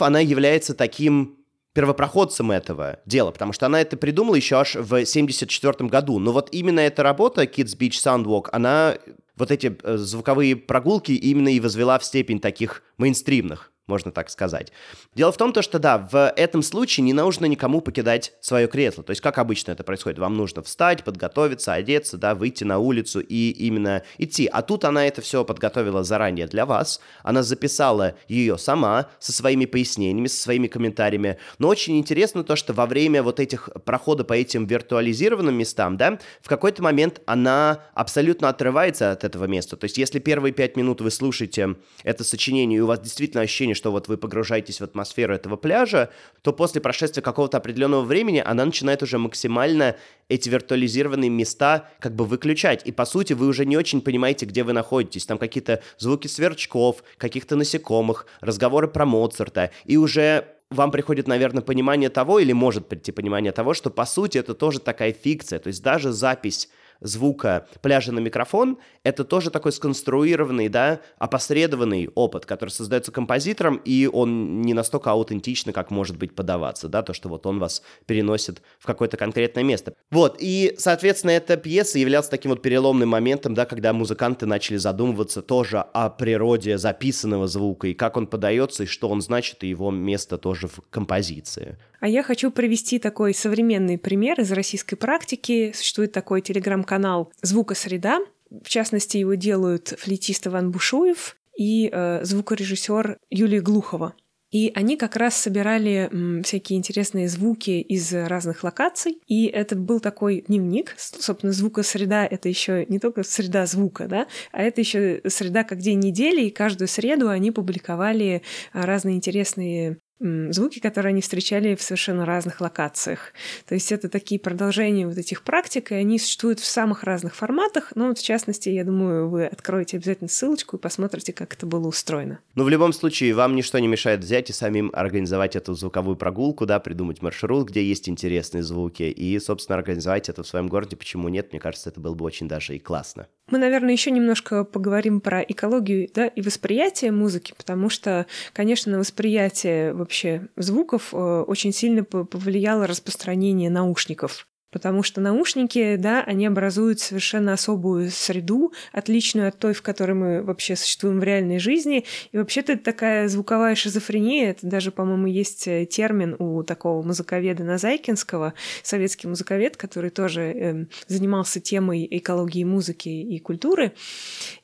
она 0.00 0.20
является 0.20 0.74
таким 0.74 1.36
первопроходцем 1.72 2.50
этого 2.50 2.98
дела, 3.06 3.30
потому 3.30 3.52
что 3.52 3.66
она 3.66 3.80
это 3.80 3.96
придумала 3.96 4.34
еще 4.34 4.56
аж 4.56 4.74
в 4.74 5.04
74 5.04 5.88
году. 5.88 6.18
Но 6.18 6.32
вот 6.32 6.48
именно 6.52 6.80
эта 6.80 7.02
работа, 7.02 7.42
Kids 7.44 7.76
Beach 7.78 7.90
Soundwalk, 7.90 8.48
она 8.52 8.96
вот 9.36 9.50
эти 9.50 9.76
э, 9.82 9.96
звуковые 9.96 10.56
прогулки 10.56 11.12
именно 11.12 11.48
и 11.48 11.60
возвела 11.60 11.98
в 11.98 12.04
степень 12.04 12.40
таких 12.40 12.82
мейнстримных 12.96 13.72
можно 13.88 14.12
так 14.12 14.30
сказать. 14.30 14.72
Дело 15.14 15.32
в 15.32 15.36
том, 15.36 15.52
то, 15.52 15.62
что 15.62 15.78
да, 15.78 15.98
в 15.98 16.32
этом 16.36 16.62
случае 16.62 17.04
не 17.04 17.12
нужно 17.12 17.46
никому 17.46 17.80
покидать 17.80 18.34
свое 18.40 18.68
кресло. 18.68 19.02
То 19.02 19.10
есть, 19.10 19.20
как 19.20 19.38
обычно 19.38 19.72
это 19.72 19.82
происходит, 19.82 20.18
вам 20.18 20.36
нужно 20.36 20.62
встать, 20.62 21.02
подготовиться, 21.02 21.72
одеться, 21.72 22.16
да, 22.18 22.34
выйти 22.34 22.64
на 22.64 22.78
улицу 22.78 23.20
и 23.20 23.50
именно 23.50 24.02
идти. 24.18 24.46
А 24.46 24.62
тут 24.62 24.84
она 24.84 25.06
это 25.06 25.22
все 25.22 25.44
подготовила 25.44 26.04
заранее 26.04 26.46
для 26.46 26.66
вас. 26.66 27.00
Она 27.22 27.42
записала 27.42 28.14
ее 28.28 28.58
сама 28.58 29.08
со 29.18 29.32
своими 29.32 29.64
пояснениями, 29.64 30.28
со 30.28 30.40
своими 30.40 30.66
комментариями. 30.66 31.38
Но 31.58 31.68
очень 31.68 31.98
интересно 31.98 32.44
то, 32.44 32.56
что 32.56 32.72
во 32.72 32.86
время 32.86 33.22
вот 33.22 33.40
этих 33.40 33.70
прохода 33.84 34.24
по 34.24 34.34
этим 34.34 34.66
виртуализированным 34.66 35.54
местам, 35.54 35.96
да, 35.96 36.18
в 36.42 36.48
какой-то 36.48 36.82
момент 36.82 37.20
она 37.26 37.82
абсолютно 37.94 38.48
отрывается 38.48 39.12
от 39.12 39.24
этого 39.24 39.46
места. 39.46 39.76
То 39.76 39.84
есть, 39.84 39.96
если 39.96 40.18
первые 40.18 40.52
пять 40.52 40.76
минут 40.76 41.00
вы 41.00 41.10
слушаете 41.10 41.76
это 42.02 42.24
сочинение, 42.24 42.78
и 42.78 42.80
у 42.80 42.86
вас 42.86 43.00
действительно 43.00 43.42
ощущение, 43.42 43.74
что 43.78 43.90
вот 43.90 44.08
вы 44.08 44.18
погружаетесь 44.18 44.80
в 44.80 44.84
атмосферу 44.84 45.34
этого 45.34 45.56
пляжа, 45.56 46.10
то 46.42 46.52
после 46.52 46.80
прошествия 46.80 47.22
какого-то 47.22 47.56
определенного 47.56 48.02
времени 48.02 48.42
она 48.44 48.64
начинает 48.64 49.02
уже 49.02 49.16
максимально 49.18 49.96
эти 50.28 50.50
виртуализированные 50.50 51.30
места 51.30 51.88
как 52.00 52.14
бы 52.14 52.26
выключать. 52.26 52.82
И 52.84 52.92
по 52.92 53.06
сути 53.06 53.32
вы 53.32 53.46
уже 53.46 53.64
не 53.64 53.76
очень 53.76 54.02
понимаете, 54.02 54.44
где 54.44 54.64
вы 54.64 54.72
находитесь. 54.72 55.24
Там 55.24 55.38
какие-то 55.38 55.82
звуки 55.96 56.26
сверчков, 56.26 57.02
каких-то 57.16 57.56
насекомых, 57.56 58.26
разговоры 58.40 58.88
про 58.88 59.06
Моцарта. 59.06 59.70
И 59.86 59.96
уже 59.96 60.44
вам 60.70 60.90
приходит, 60.90 61.28
наверное, 61.28 61.62
понимание 61.62 62.10
того, 62.10 62.40
или 62.40 62.52
может 62.52 62.88
прийти 62.88 63.12
понимание 63.12 63.52
того, 63.52 63.72
что 63.72 63.88
по 63.90 64.04
сути 64.04 64.38
это 64.38 64.54
тоже 64.54 64.80
такая 64.80 65.12
фикция. 65.12 65.58
То 65.58 65.68
есть 65.68 65.82
даже 65.82 66.12
запись 66.12 66.68
звука 67.00 67.66
пляжа 67.82 68.12
на 68.12 68.18
микрофон, 68.18 68.78
это 69.02 69.24
тоже 69.24 69.50
такой 69.50 69.72
сконструированный, 69.72 70.68
да, 70.68 71.00
опосредованный 71.18 72.10
опыт, 72.14 72.46
который 72.46 72.70
создается 72.70 73.12
композитором, 73.12 73.80
и 73.84 74.08
он 74.12 74.62
не 74.62 74.74
настолько 74.74 75.10
аутентично, 75.10 75.72
как 75.72 75.90
может 75.90 76.16
быть 76.16 76.34
подаваться, 76.34 76.88
да, 76.88 77.02
то, 77.02 77.12
что 77.12 77.28
вот 77.28 77.46
он 77.46 77.58
вас 77.58 77.82
переносит 78.06 78.62
в 78.78 78.86
какое-то 78.86 79.16
конкретное 79.16 79.64
место. 79.64 79.94
Вот, 80.10 80.36
и, 80.40 80.74
соответственно, 80.78 81.32
эта 81.32 81.56
пьеса 81.56 81.98
являлась 81.98 82.28
таким 82.28 82.50
вот 82.50 82.62
переломным 82.62 83.08
моментом, 83.08 83.54
да, 83.54 83.66
когда 83.66 83.92
музыканты 83.92 84.46
начали 84.46 84.76
задумываться 84.76 85.42
тоже 85.42 85.78
о 85.78 86.10
природе 86.10 86.78
записанного 86.78 87.46
звука, 87.46 87.88
и 87.88 87.94
как 87.94 88.16
он 88.16 88.26
подается, 88.26 88.84
и 88.84 88.86
что 88.86 89.08
он 89.08 89.20
значит, 89.20 89.64
и 89.64 89.68
его 89.68 89.90
место 89.90 90.38
тоже 90.38 90.68
в 90.68 90.80
композиции. 90.90 91.78
А 92.00 92.06
я 92.06 92.22
хочу 92.22 92.52
привести 92.52 93.00
такой 93.00 93.34
современный 93.34 93.98
пример 93.98 94.40
из 94.40 94.52
российской 94.52 94.94
практики. 94.94 95.72
Существует 95.74 96.12
такой 96.12 96.42
телеграм-канал 96.88 97.32
«Звукосреда». 97.42 98.20
В 98.50 98.68
частности, 98.68 99.18
его 99.18 99.34
делают 99.34 99.94
флейтист 99.98 100.46
Иван 100.46 100.70
Бушуев 100.70 101.36
и 101.56 101.90
э, 101.92 102.24
звукорежиссер 102.24 103.18
Юлия 103.30 103.60
Глухова. 103.60 104.14
И 104.50 104.72
они 104.74 104.96
как 104.96 105.16
раз 105.16 105.36
собирали 105.36 106.08
м, 106.10 106.42
всякие 106.42 106.78
интересные 106.78 107.28
звуки 107.28 107.82
из 107.82 108.14
разных 108.14 108.64
локаций. 108.64 109.18
И 109.26 109.44
это 109.44 109.76
был 109.76 110.00
такой 110.00 110.44
дневник. 110.48 110.94
Собственно, 110.96 111.52
звукосреда— 111.52 112.24
это 112.30 112.48
еще 112.48 112.86
не 112.88 112.98
только 112.98 113.22
среда 113.22 113.66
звука, 113.66 114.06
да, 114.06 114.26
а 114.52 114.62
это 114.62 114.80
еще 114.80 115.20
среда 115.26 115.64
как 115.64 115.80
день 115.80 115.98
недели. 115.98 116.46
И 116.46 116.50
каждую 116.50 116.88
среду 116.88 117.28
они 117.28 117.50
публиковали 117.50 118.40
разные 118.72 119.16
интересные 119.16 119.98
звуки, 120.20 120.80
которые 120.80 121.10
они 121.10 121.20
встречали 121.20 121.74
в 121.74 121.82
совершенно 121.82 122.24
разных 122.24 122.60
локациях. 122.60 123.32
То 123.66 123.74
есть 123.74 123.92
это 123.92 124.08
такие 124.08 124.40
продолжения 124.40 125.06
вот 125.06 125.16
этих 125.16 125.42
практик, 125.42 125.92
и 125.92 125.94
они 125.94 126.18
существуют 126.18 126.60
в 126.60 126.66
самых 126.66 127.04
разных 127.04 127.34
форматах. 127.34 127.92
Но 127.94 128.08
вот 128.08 128.18
в 128.18 128.24
частности, 128.24 128.68
я 128.68 128.84
думаю, 128.84 129.28
вы 129.28 129.46
откроете 129.46 129.96
обязательно 129.96 130.28
ссылочку 130.28 130.76
и 130.76 130.80
посмотрите, 130.80 131.32
как 131.32 131.54
это 131.54 131.66
было 131.66 131.86
устроено. 131.88 132.40
Ну, 132.54 132.64
в 132.64 132.68
любом 132.68 132.92
случае, 132.92 133.34
вам 133.34 133.54
ничто 133.54 133.78
не 133.78 133.88
мешает 133.88 134.20
взять 134.20 134.50
и 134.50 134.52
самим 134.52 134.90
организовать 134.92 135.56
эту 135.56 135.74
звуковую 135.74 136.16
прогулку, 136.16 136.66
да, 136.66 136.80
придумать 136.80 137.22
маршрут, 137.22 137.68
где 137.68 137.84
есть 137.84 138.08
интересные 138.08 138.62
звуки, 138.62 139.04
и, 139.04 139.38
собственно, 139.38 139.78
организовать 139.78 140.28
это 140.28 140.42
в 140.42 140.46
своем 140.46 140.68
городе. 140.68 140.96
Почему 140.96 141.28
нет? 141.28 141.52
Мне 141.52 141.60
кажется, 141.60 141.90
это 141.90 142.00
было 142.00 142.14
бы 142.14 142.24
очень 142.24 142.48
даже 142.48 142.74
и 142.74 142.78
классно. 142.78 143.26
Мы, 143.50 143.58
наверное, 143.58 143.92
еще 143.92 144.10
немножко 144.10 144.64
поговорим 144.64 145.20
про 145.20 145.40
экологию 145.40 146.08
да, 146.14 146.26
и 146.26 146.42
восприятие 146.42 147.12
музыки, 147.12 147.54
потому 147.56 147.88
что, 147.88 148.26
конечно, 148.52 148.98
восприятие 148.98 149.94
вообще 150.08 150.48
звуков 150.56 151.12
э, 151.12 151.16
очень 151.16 151.70
сильно 151.72 152.02
повлияло 152.02 152.86
распространение 152.86 153.68
наушников. 153.68 154.46
Потому 154.70 155.02
что 155.02 155.22
наушники, 155.22 155.96
да, 155.96 156.22
они 156.22 156.46
образуют 156.46 157.00
совершенно 157.00 157.54
особую 157.54 158.10
среду, 158.10 158.72
отличную 158.92 159.48
от 159.48 159.58
той, 159.58 159.72
в 159.72 159.80
которой 159.80 160.12
мы 160.12 160.42
вообще 160.42 160.76
существуем 160.76 161.20
в 161.20 161.24
реальной 161.24 161.58
жизни. 161.58 162.04
И 162.32 162.36
вообще-то 162.36 162.74
это 162.74 162.84
такая 162.84 163.28
звуковая 163.28 163.74
шизофрения. 163.74 164.50
Это 164.50 164.66
даже, 164.66 164.90
по-моему, 164.90 165.26
есть 165.26 165.66
э, 165.66 165.86
термин 165.86 166.36
у 166.38 166.62
такого 166.64 167.02
музыковеда 167.02 167.64
Назайкинского, 167.64 168.52
советский 168.82 169.26
музыковед, 169.26 169.78
который 169.78 170.10
тоже 170.10 170.42
э, 170.42 170.86
занимался 171.06 171.60
темой 171.60 172.06
экологии 172.10 172.64
музыки 172.64 173.08
и 173.08 173.38
культуры. 173.38 173.92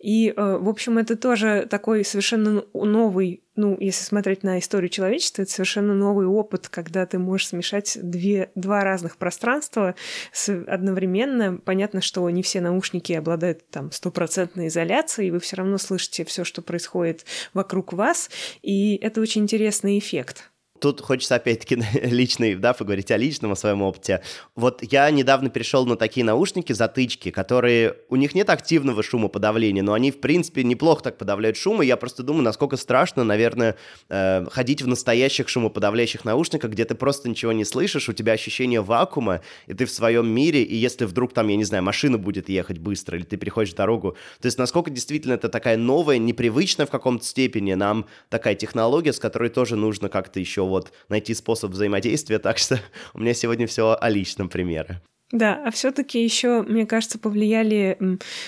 И, 0.00 0.34
э, 0.36 0.58
в 0.60 0.68
общем, 0.68 0.98
это 0.98 1.16
тоже 1.16 1.66
такой 1.70 2.04
совершенно 2.04 2.62
новый 2.74 3.44
ну, 3.56 3.76
если 3.78 4.04
смотреть 4.04 4.42
на 4.42 4.58
историю 4.58 4.88
человечества, 4.88 5.42
это 5.42 5.50
совершенно 5.50 5.94
новый 5.94 6.26
опыт, 6.26 6.68
когда 6.68 7.06
ты 7.06 7.18
можешь 7.18 7.48
смешать 7.48 7.98
две, 8.02 8.50
два 8.54 8.82
разных 8.82 9.16
пространства 9.16 9.94
с, 10.32 10.48
одновременно. 10.66 11.58
Понятно, 11.58 12.00
что 12.00 12.28
не 12.30 12.42
все 12.42 12.60
наушники 12.60 13.12
обладают 13.12 13.68
там 13.70 13.92
стопроцентной 13.92 14.68
изоляцией, 14.68 15.28
и 15.28 15.30
вы 15.30 15.40
все 15.40 15.56
равно 15.56 15.78
слышите 15.78 16.24
все, 16.24 16.44
что 16.44 16.62
происходит 16.62 17.24
вокруг 17.52 17.92
вас, 17.92 18.30
и 18.62 18.96
это 18.96 19.20
очень 19.20 19.42
интересный 19.42 19.98
эффект. 19.98 20.50
Тут 20.80 21.00
хочется 21.00 21.36
опять-таки 21.36 21.76
личный, 22.02 22.56
да, 22.56 22.72
поговорить 22.72 23.10
о 23.10 23.16
личном, 23.16 23.52
о 23.52 23.56
своем 23.56 23.82
опыте. 23.82 24.22
Вот 24.54 24.82
я 24.82 25.10
недавно 25.10 25.48
перешел 25.48 25.86
на 25.86 25.96
такие 25.96 26.24
наушники, 26.24 26.72
затычки, 26.72 27.30
которые, 27.30 27.96
у 28.08 28.16
них 28.16 28.34
нет 28.34 28.50
активного 28.50 29.02
шумоподавления, 29.02 29.82
но 29.82 29.92
они, 29.92 30.10
в 30.10 30.20
принципе, 30.20 30.64
неплохо 30.64 31.04
так 31.04 31.18
подавляют 31.18 31.56
шум, 31.56 31.82
и 31.82 31.86
я 31.86 31.96
просто 31.96 32.22
думаю, 32.22 32.42
насколько 32.42 32.76
страшно, 32.76 33.24
наверное, 33.24 33.76
э, 34.08 34.44
ходить 34.50 34.82
в 34.82 34.86
настоящих 34.86 35.48
шумоподавляющих 35.48 36.24
наушниках, 36.24 36.72
где 36.72 36.84
ты 36.84 36.94
просто 36.94 37.28
ничего 37.28 37.52
не 37.52 37.64
слышишь, 37.64 38.08
у 38.08 38.12
тебя 38.12 38.32
ощущение 38.32 38.82
вакуума, 38.82 39.40
и 39.66 39.74
ты 39.74 39.86
в 39.86 39.90
своем 39.90 40.26
мире, 40.26 40.62
и 40.62 40.74
если 40.74 41.04
вдруг 41.04 41.32
там, 41.32 41.48
я 41.48 41.56
не 41.56 41.64
знаю, 41.64 41.82
машина 41.82 42.18
будет 42.18 42.48
ехать 42.48 42.78
быстро, 42.78 43.16
или 43.16 43.24
ты 43.24 43.36
переходишь 43.36 43.74
дорогу, 43.74 44.16
то 44.40 44.46
есть 44.46 44.58
насколько 44.58 44.90
действительно 44.90 45.34
это 45.34 45.48
такая 45.48 45.76
новая, 45.76 46.18
непривычная 46.18 46.86
в 46.86 46.90
каком-то 46.90 47.24
степени 47.24 47.74
нам 47.74 48.06
такая 48.28 48.54
технология, 48.54 49.12
с 49.12 49.18
которой 49.18 49.50
тоже 49.50 49.76
нужно 49.76 50.08
как-то 50.08 50.40
еще 50.40 50.63
вот 50.66 50.92
найти 51.08 51.34
способ 51.34 51.72
взаимодействия, 51.72 52.38
так 52.38 52.58
что 52.58 52.80
у 53.14 53.20
меня 53.20 53.34
сегодня 53.34 53.66
все 53.66 53.96
о 53.98 54.08
личном 54.08 54.48
примере. 54.48 55.02
Да, 55.34 55.60
а 55.66 55.72
все-таки 55.72 56.22
еще, 56.22 56.62
мне 56.62 56.86
кажется, 56.86 57.18
повлияли 57.18 57.98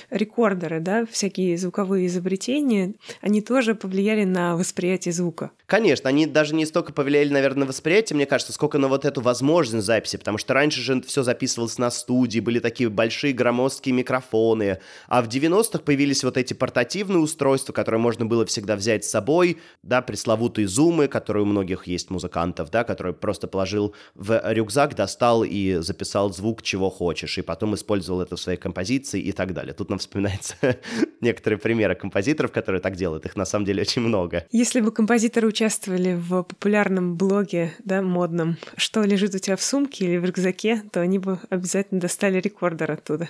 рекордеры, 0.08 0.78
да, 0.78 1.04
всякие 1.10 1.58
звуковые 1.58 2.06
изобретения, 2.06 2.94
они 3.20 3.40
тоже 3.40 3.74
повлияли 3.74 4.22
на 4.22 4.56
восприятие 4.56 5.12
звука. 5.12 5.50
Конечно, 5.66 6.08
они 6.08 6.26
даже 6.26 6.54
не 6.54 6.64
столько 6.64 6.92
повлияли, 6.92 7.30
наверное, 7.30 7.62
на 7.62 7.66
восприятие, 7.66 8.14
мне 8.14 8.24
кажется, 8.24 8.52
сколько 8.52 8.78
на 8.78 8.86
вот 8.86 9.04
эту 9.04 9.20
возможность 9.20 9.84
записи, 9.84 10.16
потому 10.16 10.38
что 10.38 10.54
раньше 10.54 10.80
же 10.80 11.02
все 11.02 11.24
записывалось 11.24 11.76
на 11.78 11.90
студии, 11.90 12.38
были 12.38 12.60
такие 12.60 12.88
большие 12.88 13.32
громоздкие 13.32 13.92
микрофоны, 13.92 14.78
а 15.08 15.22
в 15.22 15.26
90-х 15.26 15.80
появились 15.80 16.22
вот 16.22 16.36
эти 16.36 16.54
портативные 16.54 17.18
устройства, 17.18 17.72
которые 17.72 18.00
можно 18.00 18.26
было 18.26 18.46
всегда 18.46 18.76
взять 18.76 19.04
с 19.04 19.10
собой, 19.10 19.58
да, 19.82 20.02
пресловутые 20.02 20.68
зумы, 20.68 21.08
которые 21.08 21.42
у 21.42 21.46
многих 21.46 21.88
есть 21.88 22.10
музыкантов, 22.10 22.70
да, 22.70 22.84
которые 22.84 23.12
просто 23.12 23.48
положил 23.48 23.92
в 24.14 24.40
рюкзак, 24.44 24.94
достал 24.94 25.42
и 25.42 25.78
записал 25.80 26.32
звук, 26.32 26.62
чего 26.62 26.75
хочешь, 26.90 27.38
и 27.38 27.42
потом 27.42 27.74
использовал 27.74 28.20
это 28.20 28.36
в 28.36 28.40
своей 28.40 28.58
композиции 28.58 29.20
и 29.20 29.32
так 29.32 29.52
далее. 29.52 29.74
Тут 29.74 29.90
нам 29.90 29.98
вспоминаются 29.98 30.54
некоторые 31.20 31.58
примеры 31.58 31.94
композиторов, 31.94 32.52
которые 32.52 32.80
так 32.80 32.96
делают, 32.96 33.26
их 33.26 33.36
на 33.36 33.44
самом 33.44 33.64
деле 33.64 33.82
очень 33.82 34.02
много. 34.02 34.46
Если 34.52 34.80
бы 34.80 34.92
композиторы 34.92 35.48
участвовали 35.48 36.14
в 36.14 36.42
популярном 36.42 37.16
блоге, 37.16 37.72
да, 37.84 38.02
модном, 38.02 38.56
что 38.76 39.02
лежит 39.02 39.34
у 39.34 39.38
тебя 39.38 39.56
в 39.56 39.62
сумке 39.62 40.04
или 40.04 40.16
в 40.18 40.24
рюкзаке, 40.24 40.82
то 40.92 41.00
они 41.00 41.18
бы 41.18 41.38
обязательно 41.50 42.00
достали 42.00 42.40
рекордер 42.40 42.92
оттуда. 42.92 43.28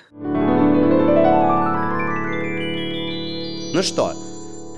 Ну 3.72 3.82
что, 3.82 4.14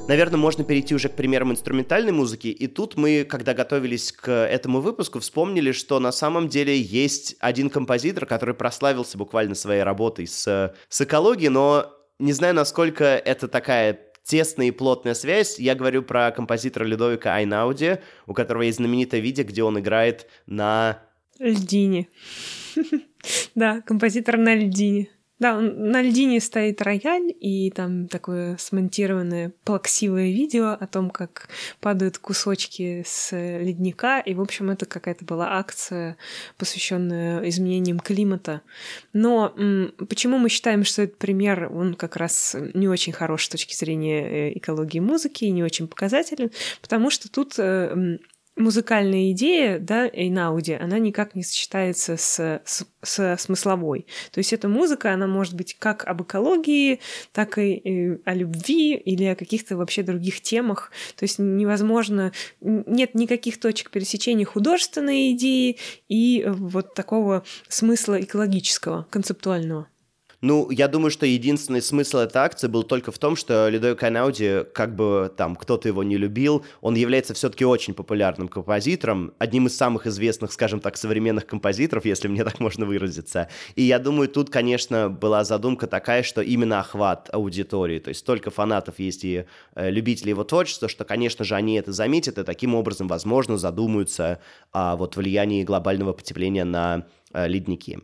Наверное, 0.08 0.38
можно 0.38 0.64
перейти 0.64 0.94
уже 0.94 1.10
к 1.10 1.16
примерам 1.16 1.52
инструментальной 1.52 2.12
музыки. 2.12 2.46
И 2.48 2.66
тут 2.66 2.96
мы, 2.96 3.24
когда 3.24 3.52
готовились 3.52 4.10
к 4.10 4.30
этому 4.30 4.80
выпуску, 4.80 5.20
вспомнили, 5.20 5.70
что 5.72 6.00
на 6.00 6.12
самом 6.12 6.48
деле 6.48 6.80
есть 6.80 7.36
один 7.40 7.68
композитор, 7.68 8.24
который 8.24 8.54
прославился 8.54 9.18
буквально 9.18 9.54
своей 9.54 9.82
работой 9.82 10.26
с, 10.26 10.74
с 10.88 11.00
экологией, 11.02 11.50
но 11.50 11.92
не 12.18 12.32
знаю, 12.32 12.54
насколько 12.54 13.04
это 13.04 13.48
такая 13.48 14.00
тесная 14.24 14.68
и 14.68 14.70
плотная 14.70 15.12
связь. 15.12 15.58
Я 15.58 15.74
говорю 15.74 16.02
про 16.02 16.30
композитора 16.30 16.84
Людовика 16.84 17.34
Айнауди, 17.34 17.98
у 18.26 18.32
которого 18.32 18.62
есть 18.62 18.78
знаменитое 18.78 19.20
видео, 19.20 19.44
где 19.44 19.62
он 19.62 19.78
играет 19.78 20.26
на... 20.46 21.02
Льдине. 21.38 22.08
Да, 23.54 23.82
композитор 23.82 24.38
на 24.38 24.54
льдине. 24.54 25.08
Да, 25.38 25.60
на 25.60 26.02
льдине 26.02 26.40
стоит 26.40 26.82
рояль, 26.82 27.32
и 27.40 27.70
там 27.70 28.08
такое 28.08 28.56
смонтированное 28.56 29.52
плаксивое 29.64 30.30
видео 30.32 30.70
о 30.70 30.86
том, 30.86 31.10
как 31.10 31.48
падают 31.80 32.18
кусочки 32.18 33.04
с 33.06 33.30
ледника, 33.36 34.18
и, 34.18 34.34
в 34.34 34.40
общем, 34.40 34.70
это 34.70 34.84
какая-то 34.86 35.24
была 35.24 35.58
акция, 35.58 36.16
посвященная 36.56 37.48
изменениям 37.48 38.00
климата. 38.00 38.62
Но 39.12 39.54
почему 40.08 40.38
мы 40.38 40.48
считаем, 40.48 40.84
что 40.84 41.02
этот 41.02 41.18
пример, 41.18 41.70
он 41.72 41.94
как 41.94 42.16
раз 42.16 42.56
не 42.74 42.88
очень 42.88 43.12
хорош 43.12 43.44
с 43.44 43.48
точки 43.48 43.74
зрения 43.74 44.50
э, 44.50 44.58
экологии 44.58 44.98
музыки 44.98 45.44
и 45.44 45.50
не 45.50 45.62
очень 45.62 45.86
показателен? 45.86 46.50
Потому 46.82 47.10
что 47.10 47.30
тут 47.30 47.54
э, 47.58 48.18
музыкальная 48.58 49.32
идея, 49.32 49.78
да, 49.78 50.08
Эйнауди, 50.08 50.72
она 50.72 50.98
никак 50.98 51.34
не 51.34 51.42
сочетается 51.42 52.16
с, 52.16 52.60
с, 52.64 52.86
с 53.02 53.36
смысловой. 53.38 54.06
То 54.32 54.38
есть 54.38 54.52
эта 54.52 54.68
музыка, 54.68 55.12
она 55.12 55.26
может 55.26 55.54
быть 55.54 55.76
как 55.78 56.06
об 56.06 56.22
экологии, 56.22 57.00
так 57.32 57.58
и, 57.58 57.74
и 57.74 58.20
о 58.24 58.34
любви 58.34 58.94
или 58.94 59.24
о 59.24 59.36
каких-то 59.36 59.76
вообще 59.76 60.02
других 60.02 60.40
темах. 60.40 60.90
То 61.16 61.24
есть 61.24 61.38
невозможно, 61.38 62.32
нет 62.60 63.14
никаких 63.14 63.60
точек 63.60 63.90
пересечения 63.90 64.44
художественной 64.44 65.32
идеи 65.32 65.78
и 66.08 66.44
вот 66.46 66.94
такого 66.94 67.44
смысла 67.68 68.20
экологического, 68.20 69.06
концептуального. 69.10 69.88
Ну, 70.40 70.70
я 70.70 70.86
думаю, 70.86 71.10
что 71.10 71.26
единственный 71.26 71.82
смысл 71.82 72.18
этой 72.18 72.36
акции 72.36 72.68
был 72.68 72.84
только 72.84 73.10
в 73.10 73.18
том, 73.18 73.34
что 73.34 73.68
Людовик 73.68 74.00
Айнауди, 74.04 74.62
как 74.72 74.94
бы 74.94 75.32
там 75.36 75.56
кто-то 75.56 75.88
его 75.88 76.04
не 76.04 76.16
любил, 76.16 76.64
он 76.80 76.94
является 76.94 77.34
все-таки 77.34 77.64
очень 77.64 77.92
популярным 77.92 78.46
композитором, 78.46 79.32
одним 79.38 79.66
из 79.66 79.76
самых 79.76 80.06
известных, 80.06 80.52
скажем 80.52 80.78
так, 80.78 80.96
современных 80.96 81.44
композиторов, 81.44 82.04
если 82.04 82.28
мне 82.28 82.44
так 82.44 82.60
можно 82.60 82.86
выразиться. 82.86 83.48
И 83.74 83.82
я 83.82 83.98
думаю, 83.98 84.28
тут, 84.28 84.48
конечно, 84.48 85.10
была 85.10 85.42
задумка 85.42 85.88
такая, 85.88 86.22
что 86.22 86.40
именно 86.40 86.78
охват 86.78 87.28
аудитории, 87.32 87.98
то 87.98 88.10
есть 88.10 88.20
столько 88.20 88.52
фанатов 88.52 89.00
есть 89.00 89.24
и 89.24 89.44
э, 89.74 89.90
любителей 89.90 90.30
его 90.30 90.44
творчества, 90.44 90.88
что, 90.88 91.04
конечно 91.04 91.44
же, 91.44 91.56
они 91.56 91.74
это 91.74 91.90
заметят 91.90 92.38
и 92.38 92.44
таким 92.44 92.76
образом, 92.76 93.08
возможно, 93.08 93.58
задумаются 93.58 94.38
о 94.70 94.94
вот 94.94 95.16
влиянии 95.16 95.64
глобального 95.64 96.12
потепления 96.12 96.64
на 96.64 97.06
э, 97.32 97.48
ледники. 97.48 97.98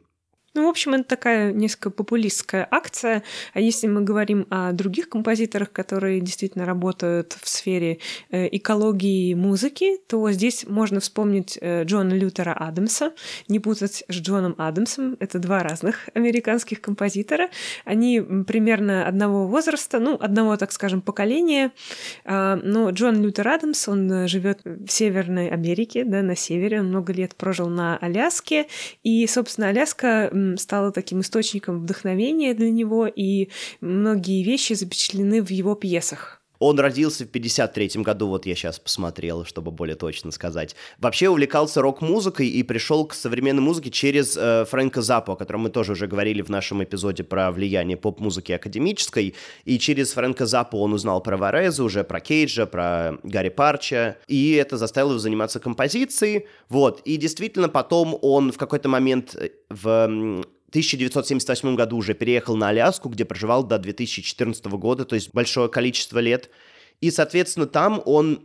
Ну, 0.55 0.67
в 0.67 0.69
общем, 0.69 0.95
это 0.95 1.03
такая 1.03 1.53
несколько 1.53 1.91
популистская 1.91 2.67
акция. 2.71 3.25
А 3.55 3.61
если 3.61 3.89
мы 3.89 4.03
говорим 4.03 4.47
о 4.51 4.71
других 4.71 5.09
композиторах, 5.09 5.73
которые 5.73 6.21
действительно 6.21 6.65
работают 6.65 7.37
в 7.43 7.49
сфере 7.49 7.99
э, 8.31 8.49
экологии 8.53 9.35
музыки, 9.35 9.99
то 10.07 10.31
здесь 10.31 10.65
можно 10.69 11.01
вспомнить 11.01 11.59
э, 11.61 11.83
Джона 11.83 12.13
Лютера 12.13 12.53
Адамса, 12.53 13.15
не 13.49 13.59
путать 13.59 14.05
с 14.09 14.15
Джоном 14.15 14.55
Адамсом. 14.57 15.17
Это 15.19 15.41
два 15.41 15.65
разных 15.65 16.09
американских 16.15 16.81
композитора. 16.81 17.51
Они 17.85 18.21
примерно 18.21 19.09
одного 19.09 19.49
возраста, 19.49 19.99
ну, 19.99 20.17
одного, 20.21 20.57
так 20.57 20.71
скажем, 20.71 21.03
поколения. 21.03 21.73
А, 22.25 22.55
но 22.63 22.91
Джон 22.91 23.21
Лютер 23.21 23.49
Адамс, 23.49 23.89
он 23.89 24.29
живет 24.29 24.61
в 24.65 24.89
Северной 24.89 25.49
Америке, 25.49 26.05
да, 26.05 26.23
на 26.23 26.37
севере. 26.37 26.79
Он 26.79 26.91
много 26.91 27.13
лет 27.13 27.35
прожил 27.35 27.69
на 27.69 27.97
Аляске. 27.97 28.69
И, 29.03 29.27
собственно, 29.27 29.71
Аляска 29.71 30.31
стало 30.59 30.93
таким 30.93 31.21
источником 31.21 31.81
вдохновения 31.81 32.55
для 32.55 32.71
него, 32.71 33.07
и 33.07 33.51
многие 33.81 34.43
вещи 34.45 34.75
запечатлены 34.75 35.43
в 35.43 35.51
его 35.51 35.75
пьесах. 35.75 36.44
Он 36.67 36.81
родился 36.81 37.25
в 37.25 37.29
53 37.29 37.91
году, 37.97 38.29
вот 38.29 38.47
я 38.47 38.55
сейчас 38.55 38.79
посмотрел, 38.79 39.45
чтобы 39.45 39.71
более 39.71 39.97
точно 39.97 40.31
сказать. 40.31 40.75
Вообще 40.99 41.29
увлекался 41.29 41.83
рок-музыкой 41.83 42.49
и 42.49 42.63
пришел 42.63 43.05
к 43.05 43.13
современной 43.13 43.61
музыке 43.61 43.91
через 43.91 44.35
э, 44.35 44.65
Фрэнка 44.71 45.03
Заппо, 45.03 45.35
о 45.35 45.37
котором 45.37 45.61
мы 45.61 45.69
тоже 45.69 45.93
уже 45.93 46.07
говорили 46.07 46.41
в 46.41 46.49
нашем 46.49 46.83
эпизоде 46.83 47.23
про 47.23 47.53
влияние 47.53 47.99
поп-музыки 47.99 48.53
академической. 48.53 49.35
И 49.67 49.79
через 49.79 50.15
Фрэнка 50.15 50.47
Заппо 50.47 50.77
он 50.77 50.95
узнал 50.95 51.23
про 51.23 51.37
Вареза, 51.37 51.85
уже 51.85 52.03
про 52.03 52.21
Кейджа, 52.21 52.65
про 52.65 53.19
Гарри 53.25 53.51
Парча. 53.51 54.17
И 54.27 54.55
это 54.55 54.79
заставило 54.79 55.11
его 55.11 55.19
заниматься 55.19 55.61
композицией. 55.61 56.47
Вот. 56.71 57.03
И 57.05 57.19
действительно 57.19 57.69
потом 57.69 58.19
он 58.23 58.53
в 58.53 58.57
какой-то 58.57 58.89
момент 58.89 59.37
э, 59.37 59.51
в 59.69 60.43
1978 60.75 61.77
году 61.77 61.97
уже 61.97 62.15
переехал 62.15 62.57
на 62.57 62.71
Аляску, 62.71 63.09
где 63.09 63.25
проживал 63.25 63.63
до 63.63 63.79
2014 63.79 64.65
года, 64.67 65.05
то 65.05 65.15
есть 65.15 65.31
большое 65.33 65.69
количество 65.69 66.19
лет. 66.19 66.51
И, 67.01 67.13
соответственно, 67.13 67.67
там 67.67 68.03
он 68.05 68.43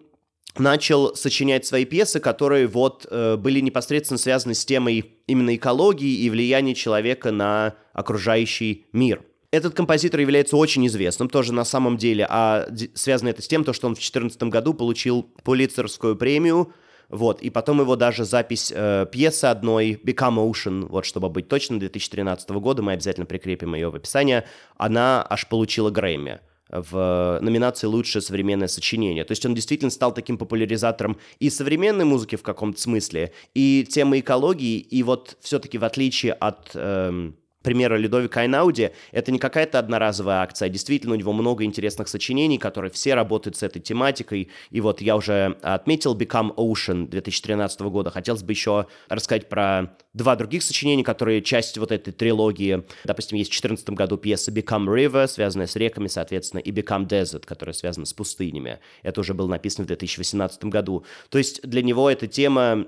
начал 0.55 1.15
сочинять 1.15 1.65
свои 1.65 1.85
пьесы, 1.85 2.19
которые 2.19 2.67
вот 2.67 3.07
э, 3.09 3.35
были 3.35 3.61
непосредственно 3.61 4.19
связаны 4.19 4.53
с 4.53 4.63
темой 4.63 5.11
именно 5.25 5.55
экологии 5.55 6.19
и 6.19 6.29
влияния 6.29 6.75
человека 6.75 7.31
на 7.31 7.73
окружающий 7.93 8.85
мир. 8.93 9.23
Этот 9.49 9.73
композитор 9.73 10.19
является 10.19 10.55
очень 10.55 10.85
известным 10.85 11.29
тоже 11.29 11.51
на 11.51 11.65
самом 11.65 11.97
деле, 11.97 12.27
а 12.29 12.67
связано 12.93 13.29
это 13.29 13.41
с 13.41 13.47
тем, 13.47 13.63
то, 13.63 13.73
что 13.73 13.87
он 13.87 13.95
в 13.95 13.97
2014 13.97 14.43
году 14.43 14.75
получил 14.75 15.23
Пулитцерскую 15.43 16.15
премию 16.15 16.73
вот, 17.09 17.41
и 17.41 17.49
потом 17.49 17.81
его 17.81 17.95
даже 17.95 18.23
запись 18.23 18.71
э, 18.73 19.07
пьесы 19.11 19.45
одной, 19.45 19.99
Become 20.03 20.37
Ocean, 20.37 20.87
вот, 20.87 21.05
чтобы 21.05 21.29
быть 21.29 21.47
точным, 21.47 21.79
2013 21.79 22.49
года, 22.51 22.83
мы 22.83 22.93
обязательно 22.93 23.25
прикрепим 23.25 23.73
ее 23.73 23.89
в 23.89 23.95
описании, 23.95 24.43
она 24.77 25.25
аж 25.27 25.47
получила 25.47 25.89
Грэмми 25.89 26.39
в 26.69 27.39
номинации 27.41 27.87
«Лучшее 27.87 28.21
современное 28.21 28.67
сочинение». 28.67 29.23
То 29.23 29.31
есть 29.31 29.43
он 29.43 29.55
действительно 29.55 29.89
стал 29.89 30.13
таким 30.13 30.37
популяризатором 30.37 31.17
и 31.39 31.49
современной 31.49 32.05
музыки 32.05 32.35
в 32.35 32.43
каком-то 32.43 32.79
смысле, 32.79 33.33
и 33.55 33.87
темы 33.89 34.19
экологии, 34.19 34.77
и 34.77 35.01
вот 35.01 35.37
все-таки 35.41 35.77
в 35.77 35.83
отличие 35.83 36.33
от... 36.33 36.71
Эм, 36.75 37.35
примера 37.61 37.97
Людовика 37.97 38.41
Айнауди, 38.41 38.91
это 39.11 39.31
не 39.31 39.39
какая-то 39.39 39.79
одноразовая 39.79 40.41
акция, 40.41 40.67
а 40.67 40.69
действительно 40.69 41.13
у 41.13 41.17
него 41.17 41.33
много 41.33 41.63
интересных 41.63 42.07
сочинений, 42.07 42.57
которые 42.57 42.91
все 42.91 43.15
работают 43.15 43.57
с 43.57 43.63
этой 43.63 43.81
тематикой. 43.81 44.49
И 44.71 44.81
вот 44.81 45.01
я 45.01 45.15
уже 45.15 45.57
отметил 45.61 46.15
Become 46.15 46.55
Ocean 46.55 47.07
2013 47.07 47.81
года. 47.81 48.11
Хотелось 48.11 48.43
бы 48.43 48.51
еще 48.53 48.87
рассказать 49.09 49.49
про 49.49 49.95
два 50.13 50.35
других 50.35 50.63
сочинения, 50.63 51.03
которые 51.03 51.41
часть 51.41 51.77
вот 51.77 51.91
этой 51.91 52.13
трилогии. 52.13 52.83
Допустим, 53.03 53.37
есть 53.37 53.49
в 53.49 53.61
2014 53.61 53.89
году 53.91 54.17
пьеса 54.17 54.51
Become 54.51 54.85
River, 54.85 55.27
связанная 55.27 55.67
с 55.67 55.75
реками, 55.75 56.07
соответственно, 56.07 56.61
и 56.61 56.71
Become 56.71 57.07
Desert, 57.07 57.45
которая 57.45 57.73
связана 57.73 58.05
с 58.05 58.13
пустынями. 58.13 58.79
Это 59.03 59.21
уже 59.21 59.33
было 59.33 59.47
написано 59.47 59.83
в 59.83 59.87
2018 59.87 60.65
году. 60.65 61.03
То 61.29 61.37
есть 61.37 61.61
для 61.63 61.81
него 61.81 62.09
эта 62.09 62.27
тема 62.27 62.87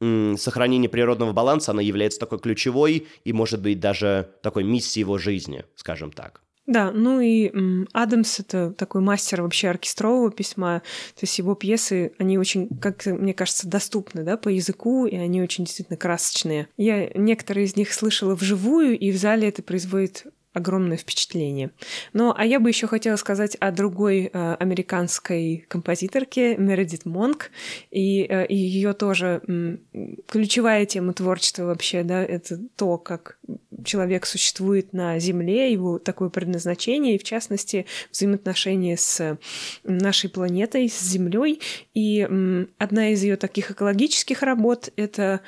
сохранение 0.00 0.88
природного 0.88 1.32
баланса, 1.32 1.72
она 1.72 1.82
является 1.82 2.18
такой 2.18 2.38
ключевой 2.38 3.06
и, 3.24 3.32
может 3.32 3.60
быть, 3.60 3.80
даже 3.80 4.30
такой 4.42 4.64
миссией 4.64 5.02
его 5.02 5.18
жизни, 5.18 5.64
скажем 5.74 6.12
так. 6.12 6.42
Да, 6.66 6.90
ну 6.90 7.20
и 7.20 7.52
Адамс— 7.92 8.40
это 8.40 8.72
такой 8.72 9.00
мастер 9.00 9.42
вообще 9.42 9.68
оркестрового 9.68 10.32
письма, 10.32 10.82
то 11.14 11.20
есть 11.22 11.38
его 11.38 11.54
пьесы, 11.54 12.12
они 12.18 12.38
очень, 12.38 12.68
как 12.80 13.06
мне 13.06 13.34
кажется, 13.34 13.68
доступны, 13.68 14.24
да, 14.24 14.36
по 14.36 14.48
языку, 14.48 15.06
и 15.06 15.14
они 15.14 15.40
очень 15.40 15.64
действительно 15.64 15.96
красочные. 15.96 16.66
Я 16.76 17.08
некоторые 17.14 17.66
из 17.66 17.76
них 17.76 17.92
слышала 17.92 18.34
вживую, 18.34 18.98
и 18.98 19.12
в 19.12 19.16
зале 19.16 19.48
это 19.48 19.62
производит 19.62 20.26
огромное 20.56 20.96
впечатление. 20.96 21.70
Ну, 22.14 22.32
а 22.34 22.46
я 22.46 22.60
бы 22.60 22.70
еще 22.70 22.86
хотела 22.86 23.16
сказать 23.16 23.56
о 23.56 23.70
другой 23.70 24.30
э, 24.32 24.54
американской 24.54 25.66
композиторке 25.68 26.56
Мередит 26.56 27.04
Монк, 27.04 27.50
и, 27.90 28.22
э, 28.22 28.46
ее 28.48 28.94
тоже 28.94 29.42
м, 29.46 29.80
ключевая 30.26 30.86
тема 30.86 31.12
творчества 31.12 31.64
вообще, 31.64 32.04
да, 32.04 32.24
это 32.24 32.58
то, 32.76 32.96
как 32.96 33.38
человек 33.84 34.24
существует 34.24 34.94
на 34.94 35.18
Земле, 35.18 35.70
его 35.70 35.98
такое 35.98 36.30
предназначение, 36.30 37.16
и 37.16 37.18
в 37.18 37.24
частности 37.24 37.84
взаимоотношения 38.10 38.96
с 38.96 39.38
нашей 39.84 40.30
планетой, 40.30 40.88
с 40.88 41.02
Землей. 41.02 41.60
И 41.92 42.20
м, 42.20 42.70
одна 42.78 43.10
из 43.10 43.22
ее 43.22 43.36
таких 43.36 43.70
экологических 43.70 44.42
работ 44.42 44.88
это 44.96 45.42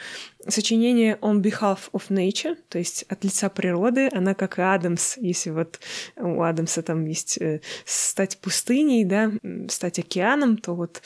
сочинение 0.49 1.17
On 1.21 1.41
Behalf 1.43 1.91
of 1.93 2.09
Nature, 2.09 2.57
то 2.69 2.79
есть 2.79 3.05
от 3.09 3.25
лица 3.25 3.49
природы, 3.49 4.09
она 4.13 4.35
как 4.35 4.59
и 4.59 4.63
Адамс, 4.63 5.17
если 5.19 5.51
вот 5.51 5.81
у 6.17 6.43
Адамса 6.43 6.83
там 6.83 7.05
есть 7.05 7.39
э, 7.39 7.61
стать 7.85 8.39
пустыней, 8.39 9.05
да, 9.05 9.33
стать 9.69 9.99
океаном, 9.99 10.57
то 10.57 10.75
вот 10.75 11.03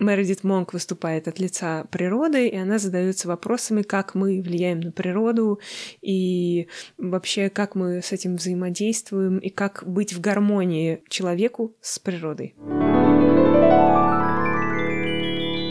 Мередит 0.00 0.42
Монк 0.42 0.72
выступает 0.72 1.28
от 1.28 1.38
лица 1.38 1.84
природы, 1.90 2.48
и 2.48 2.56
она 2.56 2.78
задается 2.78 3.28
вопросами, 3.28 3.82
как 3.82 4.14
мы 4.14 4.42
влияем 4.42 4.80
на 4.80 4.92
природу, 4.92 5.60
и 6.02 6.68
вообще, 6.98 7.48
как 7.48 7.74
мы 7.74 8.02
с 8.02 8.12
этим 8.12 8.36
взаимодействуем, 8.36 9.38
и 9.38 9.50
как 9.50 9.84
быть 9.86 10.12
в 10.12 10.20
гармонии 10.20 11.02
человеку 11.08 11.76
с 11.80 11.98
природой. 11.98 12.54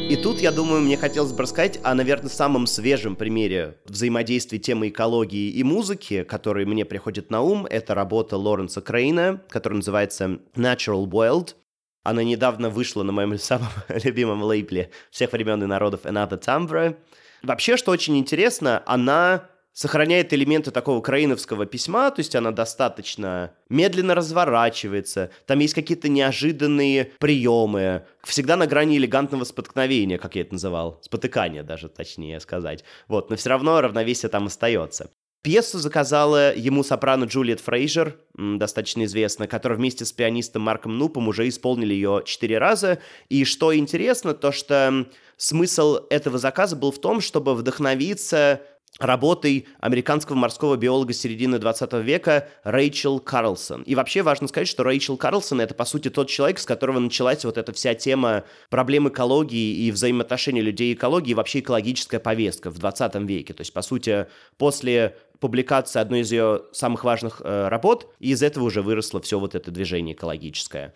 И 0.10 0.18
тут, 0.18 0.42
я 0.42 0.52
думаю, 0.52 0.82
мне 0.82 0.98
хотелось 0.98 1.32
бы 1.32 1.44
рассказать 1.44 1.80
о, 1.82 1.96
наверное, 1.96 2.30
самом 2.30 2.68
свежем 2.68 3.16
примере 3.16 3.78
взаимодействия 3.86 4.60
темы 4.60 4.90
экологии 4.90 5.50
и 5.50 5.64
музыки, 5.64 6.24
который 6.24 6.66
мне 6.66 6.84
приходит 6.86 7.32
на 7.32 7.42
ум. 7.42 7.66
Это 7.66 7.96
работа 7.96 8.38
Лоренса 8.38 8.82
Крейна, 8.82 9.42
которая 9.50 9.78
называется 9.78 10.40
Natural 10.56 11.06
World. 11.08 11.56
Она 12.04 12.24
недавно 12.24 12.70
вышла 12.70 13.04
на 13.04 13.14
моем 13.14 13.38
самом 13.40 13.70
любимом 13.90 14.44
лейбле 14.44 14.92
всех 15.10 15.32
времен 15.32 15.64
и 15.64 15.68
народов 15.68 16.02
Another 16.04 16.40
Timbre. 16.40 16.98
Вообще, 17.42 17.78
что 17.78 17.92
очень 17.92 18.18
интересно, 18.18 18.84
она 18.86 19.50
сохраняет 19.74 20.34
элементы 20.34 20.72
такого 20.72 21.02
краиновского 21.02 21.66
письма, 21.66 22.12
то 22.12 22.20
есть 22.20 22.36
она 22.36 22.52
достаточно 22.52 23.54
медленно 23.70 24.16
разворачивается, 24.16 25.32
там 25.46 25.60
есть 25.60 25.74
какие-то 25.74 26.10
неожиданные 26.10 27.12
приемы, 27.20 28.06
всегда 28.24 28.56
на 28.56 28.68
грани 28.68 28.98
элегантного 28.98 29.44
споткновения, 29.44 30.18
как 30.18 30.36
я 30.36 30.42
это 30.44 30.54
называл, 30.54 31.00
спотыкания 31.02 31.64
даже, 31.64 31.90
точнее 31.90 32.40
сказать. 32.40 32.84
Вот, 33.08 33.30
но 33.30 33.36
все 33.36 33.50
равно 33.50 33.82
равновесие 33.82 34.30
там 34.30 34.46
остается. 34.46 35.10
Пьесу 35.44 35.78
заказала 35.78 36.56
ему 36.56 36.84
сопрано 36.84 37.26
Джулиет 37.26 37.60
Фрейзер, 37.60 38.18
достаточно 38.34 39.04
известная, 39.04 39.50
которая 39.50 39.78
вместе 39.78 40.06
с 40.06 40.14
пианистом 40.14 40.62
Марком 40.62 40.98
Нупом 40.98 41.28
уже 41.28 41.50
исполнили 41.50 41.94
ее 41.94 42.24
четыре 42.26 42.60
раза. 42.60 43.00
И 43.28 43.44
что 43.44 43.76
интересно, 43.76 44.34
то 44.34 44.54
что 44.54 45.06
смысл 45.36 46.00
этого 46.10 46.38
заказа 46.38 46.78
был 46.78 46.94
в 46.94 47.02
том, 47.02 47.20
чтобы 47.20 47.56
вдохновиться 47.56 48.62
работой 49.00 49.68
американского 49.80 50.36
морского 50.36 50.76
биолога 50.76 51.14
середины 51.14 51.58
20 51.60 51.94
века 51.94 52.48
Рэйчел 52.64 53.20
Карлсон. 53.20 53.82
И 53.84 53.96
вообще 53.96 54.22
важно 54.22 54.48
сказать, 54.48 54.68
что 54.68 54.84
Рэйчел 54.84 55.18
Карлсон— 55.18 55.62
это, 55.62 55.74
по 55.74 55.86
сути, 55.86 56.10
тот 56.10 56.30
человек, 56.30 56.60
с 56.60 56.66
которого 56.66 57.00
началась 57.00 57.44
вот 57.44 57.58
эта 57.58 57.74
вся 57.74 57.96
тема 57.96 58.44
проблем 58.70 59.10
экологии 59.10 59.86
и 59.86 59.92
взаимоотношений 59.92 60.62
людей 60.62 60.92
и 60.92 60.94
экологии, 60.94 61.32
и 61.32 61.36
вообще 61.36 61.60
экологическая 61.60 62.20
повестка 62.20 62.70
в 62.70 62.78
20 62.78 63.16
веке. 63.16 63.54
То 63.54 63.62
есть, 63.62 63.74
по 63.74 63.82
сути, 63.82 64.28
после 64.58 65.18
публикации 65.40 66.00
одной 66.00 66.22
из 66.22 66.32
ее 66.32 66.62
самых 66.72 67.04
важных 67.04 67.42
э, 67.44 67.68
работ, 67.68 68.14
и 68.20 68.30
из 68.30 68.44
этого 68.44 68.66
уже 68.66 68.82
выросло 68.82 69.20
все 69.22 69.40
вот 69.40 69.56
это 69.56 69.72
движение 69.72 70.16
экологическое. 70.16 70.94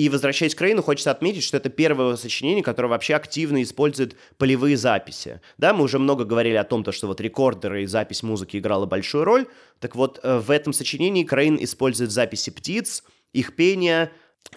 И 0.00 0.08
возвращаясь 0.08 0.54
к 0.54 0.60
Рейну, 0.62 0.82
хочется 0.82 1.10
отметить, 1.10 1.42
что 1.42 1.58
это 1.58 1.68
первое 1.68 2.16
сочинение, 2.16 2.64
которое 2.64 2.88
вообще 2.88 3.14
активно 3.16 3.62
использует 3.62 4.16
полевые 4.38 4.78
записи. 4.78 5.42
Да, 5.58 5.74
мы 5.74 5.84
уже 5.84 5.98
много 5.98 6.24
говорили 6.24 6.54
о 6.54 6.64
том, 6.64 6.84
то, 6.84 6.90
что 6.90 7.06
вот 7.06 7.20
рекордеры 7.20 7.82
и 7.82 7.86
запись 7.86 8.22
музыки 8.22 8.56
играла 8.56 8.86
большую 8.86 9.24
роль. 9.24 9.46
Так 9.78 9.96
вот, 9.96 10.18
э, 10.22 10.38
в 10.38 10.50
этом 10.50 10.72
сочинении 10.72 11.22
Крейн 11.22 11.58
использует 11.60 12.12
записи 12.12 12.48
птиц, 12.48 13.04
их 13.34 13.54
пение, 13.56 14.10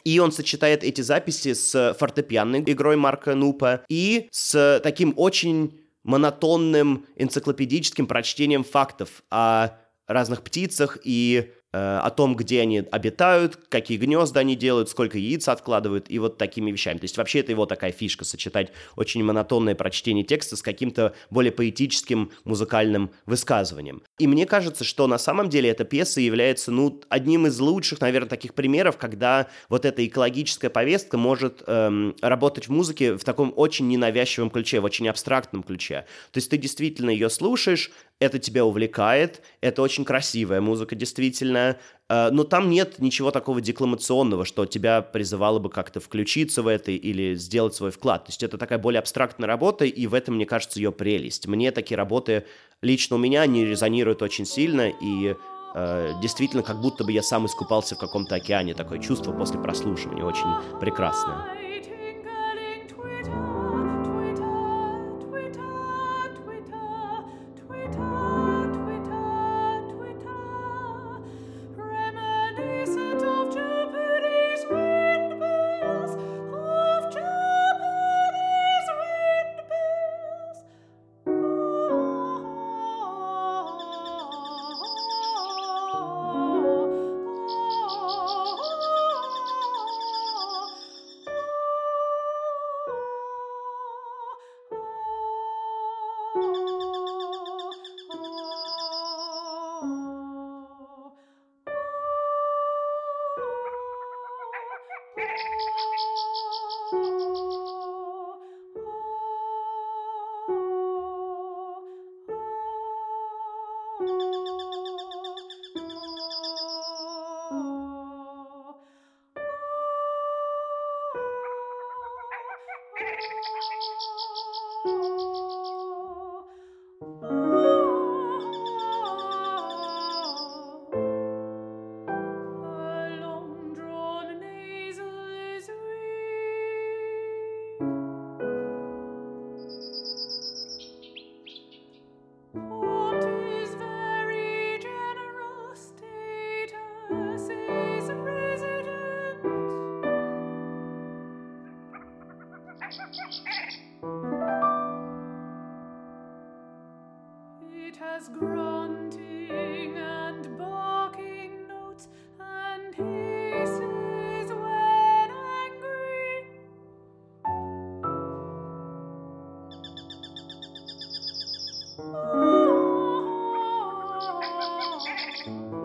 и 0.06 0.18
он 0.18 0.32
сочетает 0.32 0.86
эти 0.86 1.02
записи 1.02 1.54
с 1.56 1.94
фортепианной 2.00 2.62
игрой 2.62 2.96
Марка 2.96 3.36
Нупа 3.36 3.84
и 3.90 4.30
с 4.32 4.80
таким 4.82 5.14
очень 5.18 5.78
монотонным 6.04 7.06
энциклопедическим 7.18 8.08
прочтением 8.08 8.64
фактов 8.64 9.24
о 9.30 9.72
разных 10.08 10.42
птицах 10.42 11.00
и 11.04 11.52
о 11.74 12.10
том, 12.12 12.36
где 12.36 12.62
они 12.62 12.80
обитают, 12.80 13.58
какие 13.70 13.98
гнезда 13.98 14.42
они 14.42 14.56
делают, 14.56 14.90
сколько 14.90 15.18
яиц 15.18 15.48
откладывают 15.48 16.06
и 16.10 16.20
вот 16.20 16.38
такими 16.38 16.72
вещами. 16.72 17.00
То 17.00 17.06
есть 17.06 17.18
вообще 17.18 17.40
это 17.40 17.52
его 17.52 17.66
такая 17.66 17.92
фишка, 17.92 18.26
сочетать 18.26 18.72
очень 18.96 19.24
монотонное 19.24 19.76
прочтение 19.76 20.24
текста 20.24 20.56
с 20.56 20.62
каким-то 20.62 21.14
более 21.30 21.52
поэтическим 21.52 22.32
музыкальным 22.44 23.12
высказыванием. 23.26 24.04
И 24.20 24.28
мне 24.28 24.46
кажется, 24.46 24.84
что 24.84 25.08
на 25.08 25.18
самом 25.18 25.50
деле 25.50 25.70
эта 25.70 25.84
пьеса 25.84 26.22
является, 26.22 26.72
ну, 26.72 27.02
одним 27.10 27.48
из 27.48 27.60
лучших, 27.60 28.02
наверное, 28.02 28.30
таких 28.30 28.54
примеров, 28.54 28.98
когда 28.98 29.48
вот 29.70 29.86
эта 29.86 30.06
экологическая 30.06 30.70
повестка 30.70 31.18
может 31.18 31.64
эм, 31.66 32.16
работать 32.22 32.68
в 32.68 32.72
музыке 32.72 33.16
в 33.16 33.24
таком 33.24 33.52
очень 33.56 33.88
ненавязчивом 33.88 34.50
ключе, 34.50 34.80
в 34.80 34.86
очень 34.86 35.08
абстрактном 35.10 35.64
ключе. 35.64 36.06
То 36.32 36.38
есть 36.38 36.50
ты 36.50 36.58
действительно 36.58 37.10
ее 37.10 37.30
слушаешь, 37.30 37.92
это 38.24 38.40
тебя 38.40 38.66
увлекает, 38.66 39.42
это 39.60 39.82
очень 39.82 40.06
красивая 40.06 40.62
музыка, 40.62 40.96
действительно, 40.96 41.78
э, 42.10 42.30
но 42.32 42.46
там 42.46 42.70
нет 42.70 43.00
ничего 43.00 43.32
такого 43.32 43.60
декламационного, 43.60 44.46
что 44.46 44.66
тебя 44.66 45.02
призывало 45.02 45.60
бы 45.60 45.70
как-то 45.70 46.00
включиться 46.00 46.64
в 46.64 46.68
это 46.68 46.92
или 46.92 47.36
сделать 47.36 47.76
свой 47.76 47.92
вклад. 47.92 48.26
То 48.26 48.30
есть 48.30 48.42
это 48.42 48.58
такая 48.58 48.80
более 48.80 49.00
абстрактная 49.00 49.48
работа, 49.48 49.84
и 49.86 50.08
в 50.08 50.14
этом, 50.14 50.36
мне 50.36 50.46
кажется, 50.46 50.80
ее 50.80 50.92
прелесть. 50.92 51.48
Мне 51.48 51.72
такие 51.72 51.98
работы 51.98 52.46
лично 52.82 53.18
у 53.18 53.20
меня 53.20 53.46
не 53.46 53.66
резонируют 53.66 54.22
очень 54.22 54.46
сильно, 54.46 54.90
и 54.90 55.36
э, 55.76 56.14
действительно, 56.22 56.64
как 56.64 56.80
будто 56.80 57.04
бы 57.04 57.12
я 57.12 57.22
сам 57.22 57.46
искупался 57.46 57.96
в 57.96 58.00
каком-то 58.00 58.36
океане. 58.36 58.74
Такое 58.74 59.00
чувство 59.00 59.34
после 59.34 59.60
прослушивания 59.60 60.24
очень 60.24 60.80
прекрасное. 60.80 61.63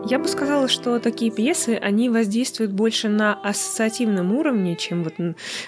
Я 0.09 0.17
бы 0.17 0.27
сказала, 0.27 0.67
что 0.67 0.97
такие 0.99 1.29
пьесы, 1.29 1.77
они 1.79 2.09
воздействуют 2.09 2.71
больше 2.71 3.09
на 3.09 3.39
ассоциативном 3.43 4.33
уровне, 4.33 4.75
чем 4.75 5.03
вот 5.03 5.13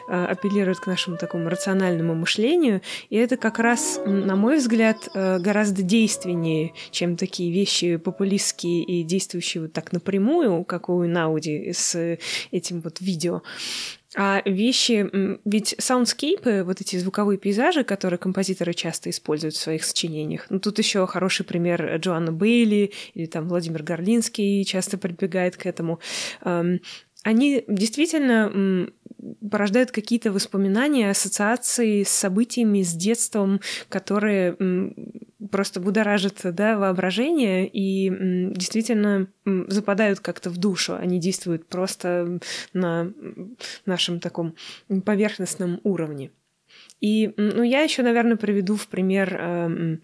а, 0.10 0.25
апеллируют 0.25 0.80
к 0.80 0.88
нашему 0.88 1.17
такому 1.17 1.47
рациональному 1.47 2.15
мышлению. 2.15 2.82
И 3.12 3.17
это 3.17 3.38
как 3.38 3.60
раз, 3.60 4.01
на 4.04 4.36
мой 4.36 4.58
взгляд, 4.58 5.10
э, 5.13 5.38
гораздо 5.38 5.84
действеннее, 5.84 6.73
чем 6.89 7.17
такие 7.17 7.54
вещи 7.54 7.97
популистские 7.97 8.84
и 8.84 9.04
действующие 9.04 9.62
вот 9.62 9.73
так 9.73 9.91
напрямую, 9.91 10.63
как 10.63 10.89
у 10.89 11.04
Эйнауди 11.06 11.72
с 11.71 12.17
этим 12.49 12.82
вот 12.82 12.99
видео. 12.99 13.43
А 14.13 14.41
вещи, 14.45 15.10
ведь 15.45 15.74
саундскейпы, 15.78 16.63
вот 16.65 16.82
эти 16.82 16.97
звуковые 16.97 17.38
пейзажи, 17.38 17.86
которые 17.86 18.17
композиторы 18.17 18.74
часто 18.74 19.10
используют 19.10 19.56
в 19.56 19.60
своих 19.60 19.86
сочинениях. 19.86 20.47
Ну, 20.50 20.60
тут 20.60 20.80
еще 20.80 21.08
хороший 21.08 21.45
пример 21.45 21.95
Джоанна 21.95 22.34
Бейли 22.34 22.91
или 23.13 23.26
там 23.26 23.47
Владимир 23.47 23.84
Горлинский 23.84 24.65
часто 24.65 24.97
прибегает 24.97 25.56
к 25.56 25.65
этому. 25.65 26.00
Они 27.24 27.64
действительно 27.68 28.90
порождают 29.50 29.92
какие-то 29.92 30.32
воспоминания, 30.32 31.10
ассоциации 31.10 32.04
с 32.04 32.10
событиями, 32.10 32.82
с 32.82 32.94
детством, 32.94 33.62
которые 33.90 34.58
просто 35.52 35.80
будоражат 35.80 36.40
да, 36.44 36.78
воображение 36.78 37.68
и 37.68 38.10
действительно 38.54 39.28
западают 39.46 40.20
как-то 40.20 40.50
в 40.50 40.58
душу. 40.58 40.96
Они 40.96 41.20
действуют 41.20 41.68
просто 41.68 42.40
на 42.74 43.12
нашем 43.86 44.20
таком 44.20 44.56
поверхностном 45.06 45.80
уровне. 45.84 46.32
И 47.02 47.34
ну, 47.38 47.64
я 47.64 47.82
еще, 47.82 48.04
наверное, 48.04 48.38
приведу 48.38 48.76
в 48.76 48.88
пример 48.88 49.36
э, 49.40 49.98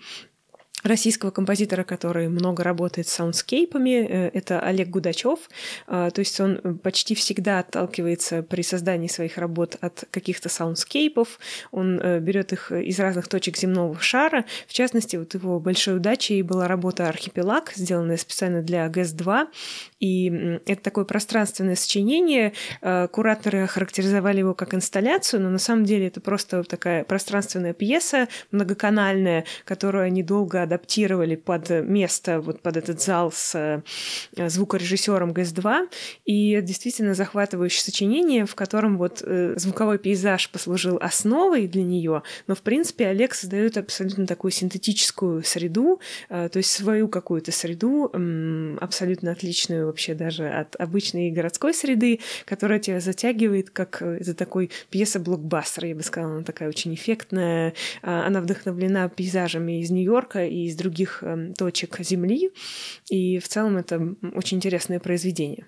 российского 0.83 1.31
композитора, 1.31 1.83
который 1.83 2.29
много 2.29 2.63
работает 2.63 3.07
с 3.07 3.13
саундскейпами. 3.13 4.07
Э, 4.07 4.31
это 4.33 4.59
Олег 4.59 4.89
Гудачев. 4.89 5.49
А, 5.87 6.11
то 6.11 6.19
есть 6.19 6.39
он 6.39 6.79
почти 6.83 7.15
всегда 7.15 7.59
отталкивается 7.59 8.43
при 8.43 8.61
создании 8.61 9.07
своих 9.07 9.37
работ 9.37 9.77
от 9.81 10.05
каких-то 10.11 10.49
саундскейпов. 10.49 11.39
Он 11.71 11.99
э, 11.99 12.19
берет 12.19 12.53
их 12.53 12.71
из 12.71 12.99
разных 12.99 13.27
точек 13.27 13.57
земного 13.57 13.99
шара. 13.99 14.45
В 14.67 14.73
частности, 14.73 15.15
вот 15.15 15.33
его 15.33 15.59
большой 15.59 15.97
удачей 15.97 16.41
была 16.43 16.67
работа 16.67 17.09
«Архипелаг», 17.09 17.73
сделанная 17.75 18.17
специально 18.17 18.61
для 18.61 18.87
ГЭС-2. 18.87 19.47
И 19.99 20.59
это 20.65 20.81
такое 20.81 21.05
пространственное 21.05 21.75
сочинение. 21.75 22.53
А, 22.81 23.07
кураторы 23.07 23.63
охарактеризовали 23.63 24.39
его 24.39 24.53
как 24.53 24.75
инсталляцию, 24.75 25.41
но 25.41 25.49
на 25.49 25.59
самом 25.59 25.85
деле 25.85 26.07
это 26.07 26.21
просто 26.21 26.63
такая 26.63 27.03
пространственная 27.03 27.73
пьеса, 27.73 28.27
многоканальная, 28.51 29.45
которую 29.65 30.05
они 30.05 30.21
долго 30.21 30.61
адаптировали 30.67 31.35
под 31.35 31.69
место, 31.69 32.39
вот 32.41 32.61
под 32.61 32.77
этот 32.77 33.01
зал 33.01 33.31
с 33.31 33.55
э, 33.55 34.49
звукорежиссером 34.49 35.31
ГЭС-2. 35.31 35.89
И 36.25 36.61
действительно 36.61 37.13
захватывающее 37.13 37.81
сочинение, 37.81 38.45
в 38.45 38.55
котором 38.55 38.97
вот 38.97 39.23
э, 39.25 39.53
звуковой 39.57 39.97
пейзаж 39.97 40.49
послужил 40.49 40.97
основой 41.01 41.67
для 41.67 41.83
нее, 41.83 42.23
но 42.47 42.55
в 42.55 42.61
принципе 42.61 43.07
Олег 43.07 43.33
создает 43.33 43.77
абсолютно 43.77 44.27
такую 44.27 44.51
синтетическую 44.51 45.43
среду, 45.43 45.99
э, 46.29 46.49
то 46.51 46.57
есть 46.57 46.71
свою 46.71 47.07
какую-то 47.07 47.51
среду, 47.51 48.11
абсолютно 48.81 49.31
отличную 49.31 49.87
вообще 49.87 50.13
даже 50.13 50.47
от 50.47 50.75
обычной 50.75 51.31
городской 51.31 51.73
среды, 51.73 52.19
которая 52.45 52.79
тебя 52.79 52.99
затягивает, 52.99 53.69
как 53.69 54.01
это 54.01 54.33
такой 54.33 54.71
пьеса 54.89 55.19
блокбастера, 55.19 55.87
я 55.87 55.95
бы 55.95 56.03
сказала, 56.03 56.35
она 56.35 56.43
такая 56.43 56.69
очень 56.69 56.93
эффектная, 56.93 57.73
она 58.01 58.41
вдохновлена 58.41 59.09
пейзажами 59.09 59.81
из 59.81 59.91
Нью-Йорка 59.91 60.45
из 60.65 60.75
других 60.75 61.23
эм, 61.23 61.53
точек 61.53 61.99
Земли. 61.99 62.51
И 63.09 63.39
в 63.39 63.47
целом 63.47 63.77
это 63.77 64.15
очень 64.33 64.57
интересное 64.57 64.99
произведение. 64.99 65.67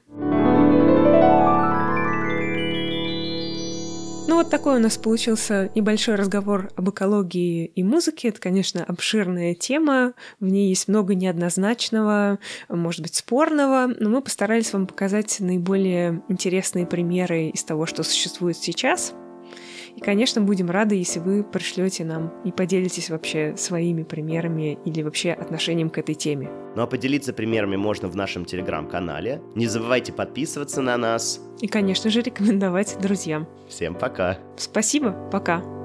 Ну 4.29 4.35
вот 4.35 4.51
такой 4.51 4.75
у 4.75 4.79
нас 4.79 4.95
получился 4.95 5.71
небольшой 5.73 6.13
разговор 6.13 6.69
об 6.75 6.87
экологии 6.91 7.65
и 7.65 7.81
музыке. 7.81 8.27
Это, 8.27 8.39
конечно, 8.39 8.83
обширная 8.83 9.55
тема, 9.55 10.13
в 10.39 10.45
ней 10.45 10.69
есть 10.69 10.87
много 10.87 11.15
неоднозначного, 11.15 12.37
может 12.69 13.01
быть, 13.01 13.15
спорного, 13.15 13.87
но 13.99 14.09
мы 14.09 14.21
постарались 14.21 14.71
вам 14.71 14.85
показать 14.85 15.37
наиболее 15.39 16.21
интересные 16.29 16.85
примеры 16.85 17.49
из 17.49 17.63
того, 17.63 17.87
что 17.87 18.03
существует 18.03 18.57
сейчас— 18.57 19.13
и, 19.95 19.99
конечно, 19.99 20.41
будем 20.41 20.69
рады, 20.69 20.95
если 20.95 21.19
вы 21.19 21.43
пришлете 21.43 22.03
нам 22.03 22.33
и 22.43 22.51
поделитесь 22.51 23.09
вообще 23.09 23.55
своими 23.57 24.03
примерами 24.03 24.77
или 24.85 25.01
вообще 25.01 25.31
отношением 25.31 25.89
к 25.89 25.97
этой 25.97 26.15
теме. 26.15 26.49
Ну 26.75 26.81
а 26.83 26.87
поделиться 26.87 27.33
примерами 27.33 27.75
можно 27.75 28.07
в 28.07 28.15
нашем 28.15 28.45
телеграм-канале. 28.45 29.41
Не 29.55 29.67
забывайте 29.67 30.13
подписываться 30.13 30.81
на 30.81 30.97
нас. 30.97 31.41
И, 31.61 31.67
конечно 31.67 32.09
же, 32.09 32.21
рекомендовать 32.21 32.97
друзьям. 33.01 33.47
Всем 33.67 33.95
пока. 33.95 34.37
Спасибо, 34.57 35.11
пока. 35.31 35.78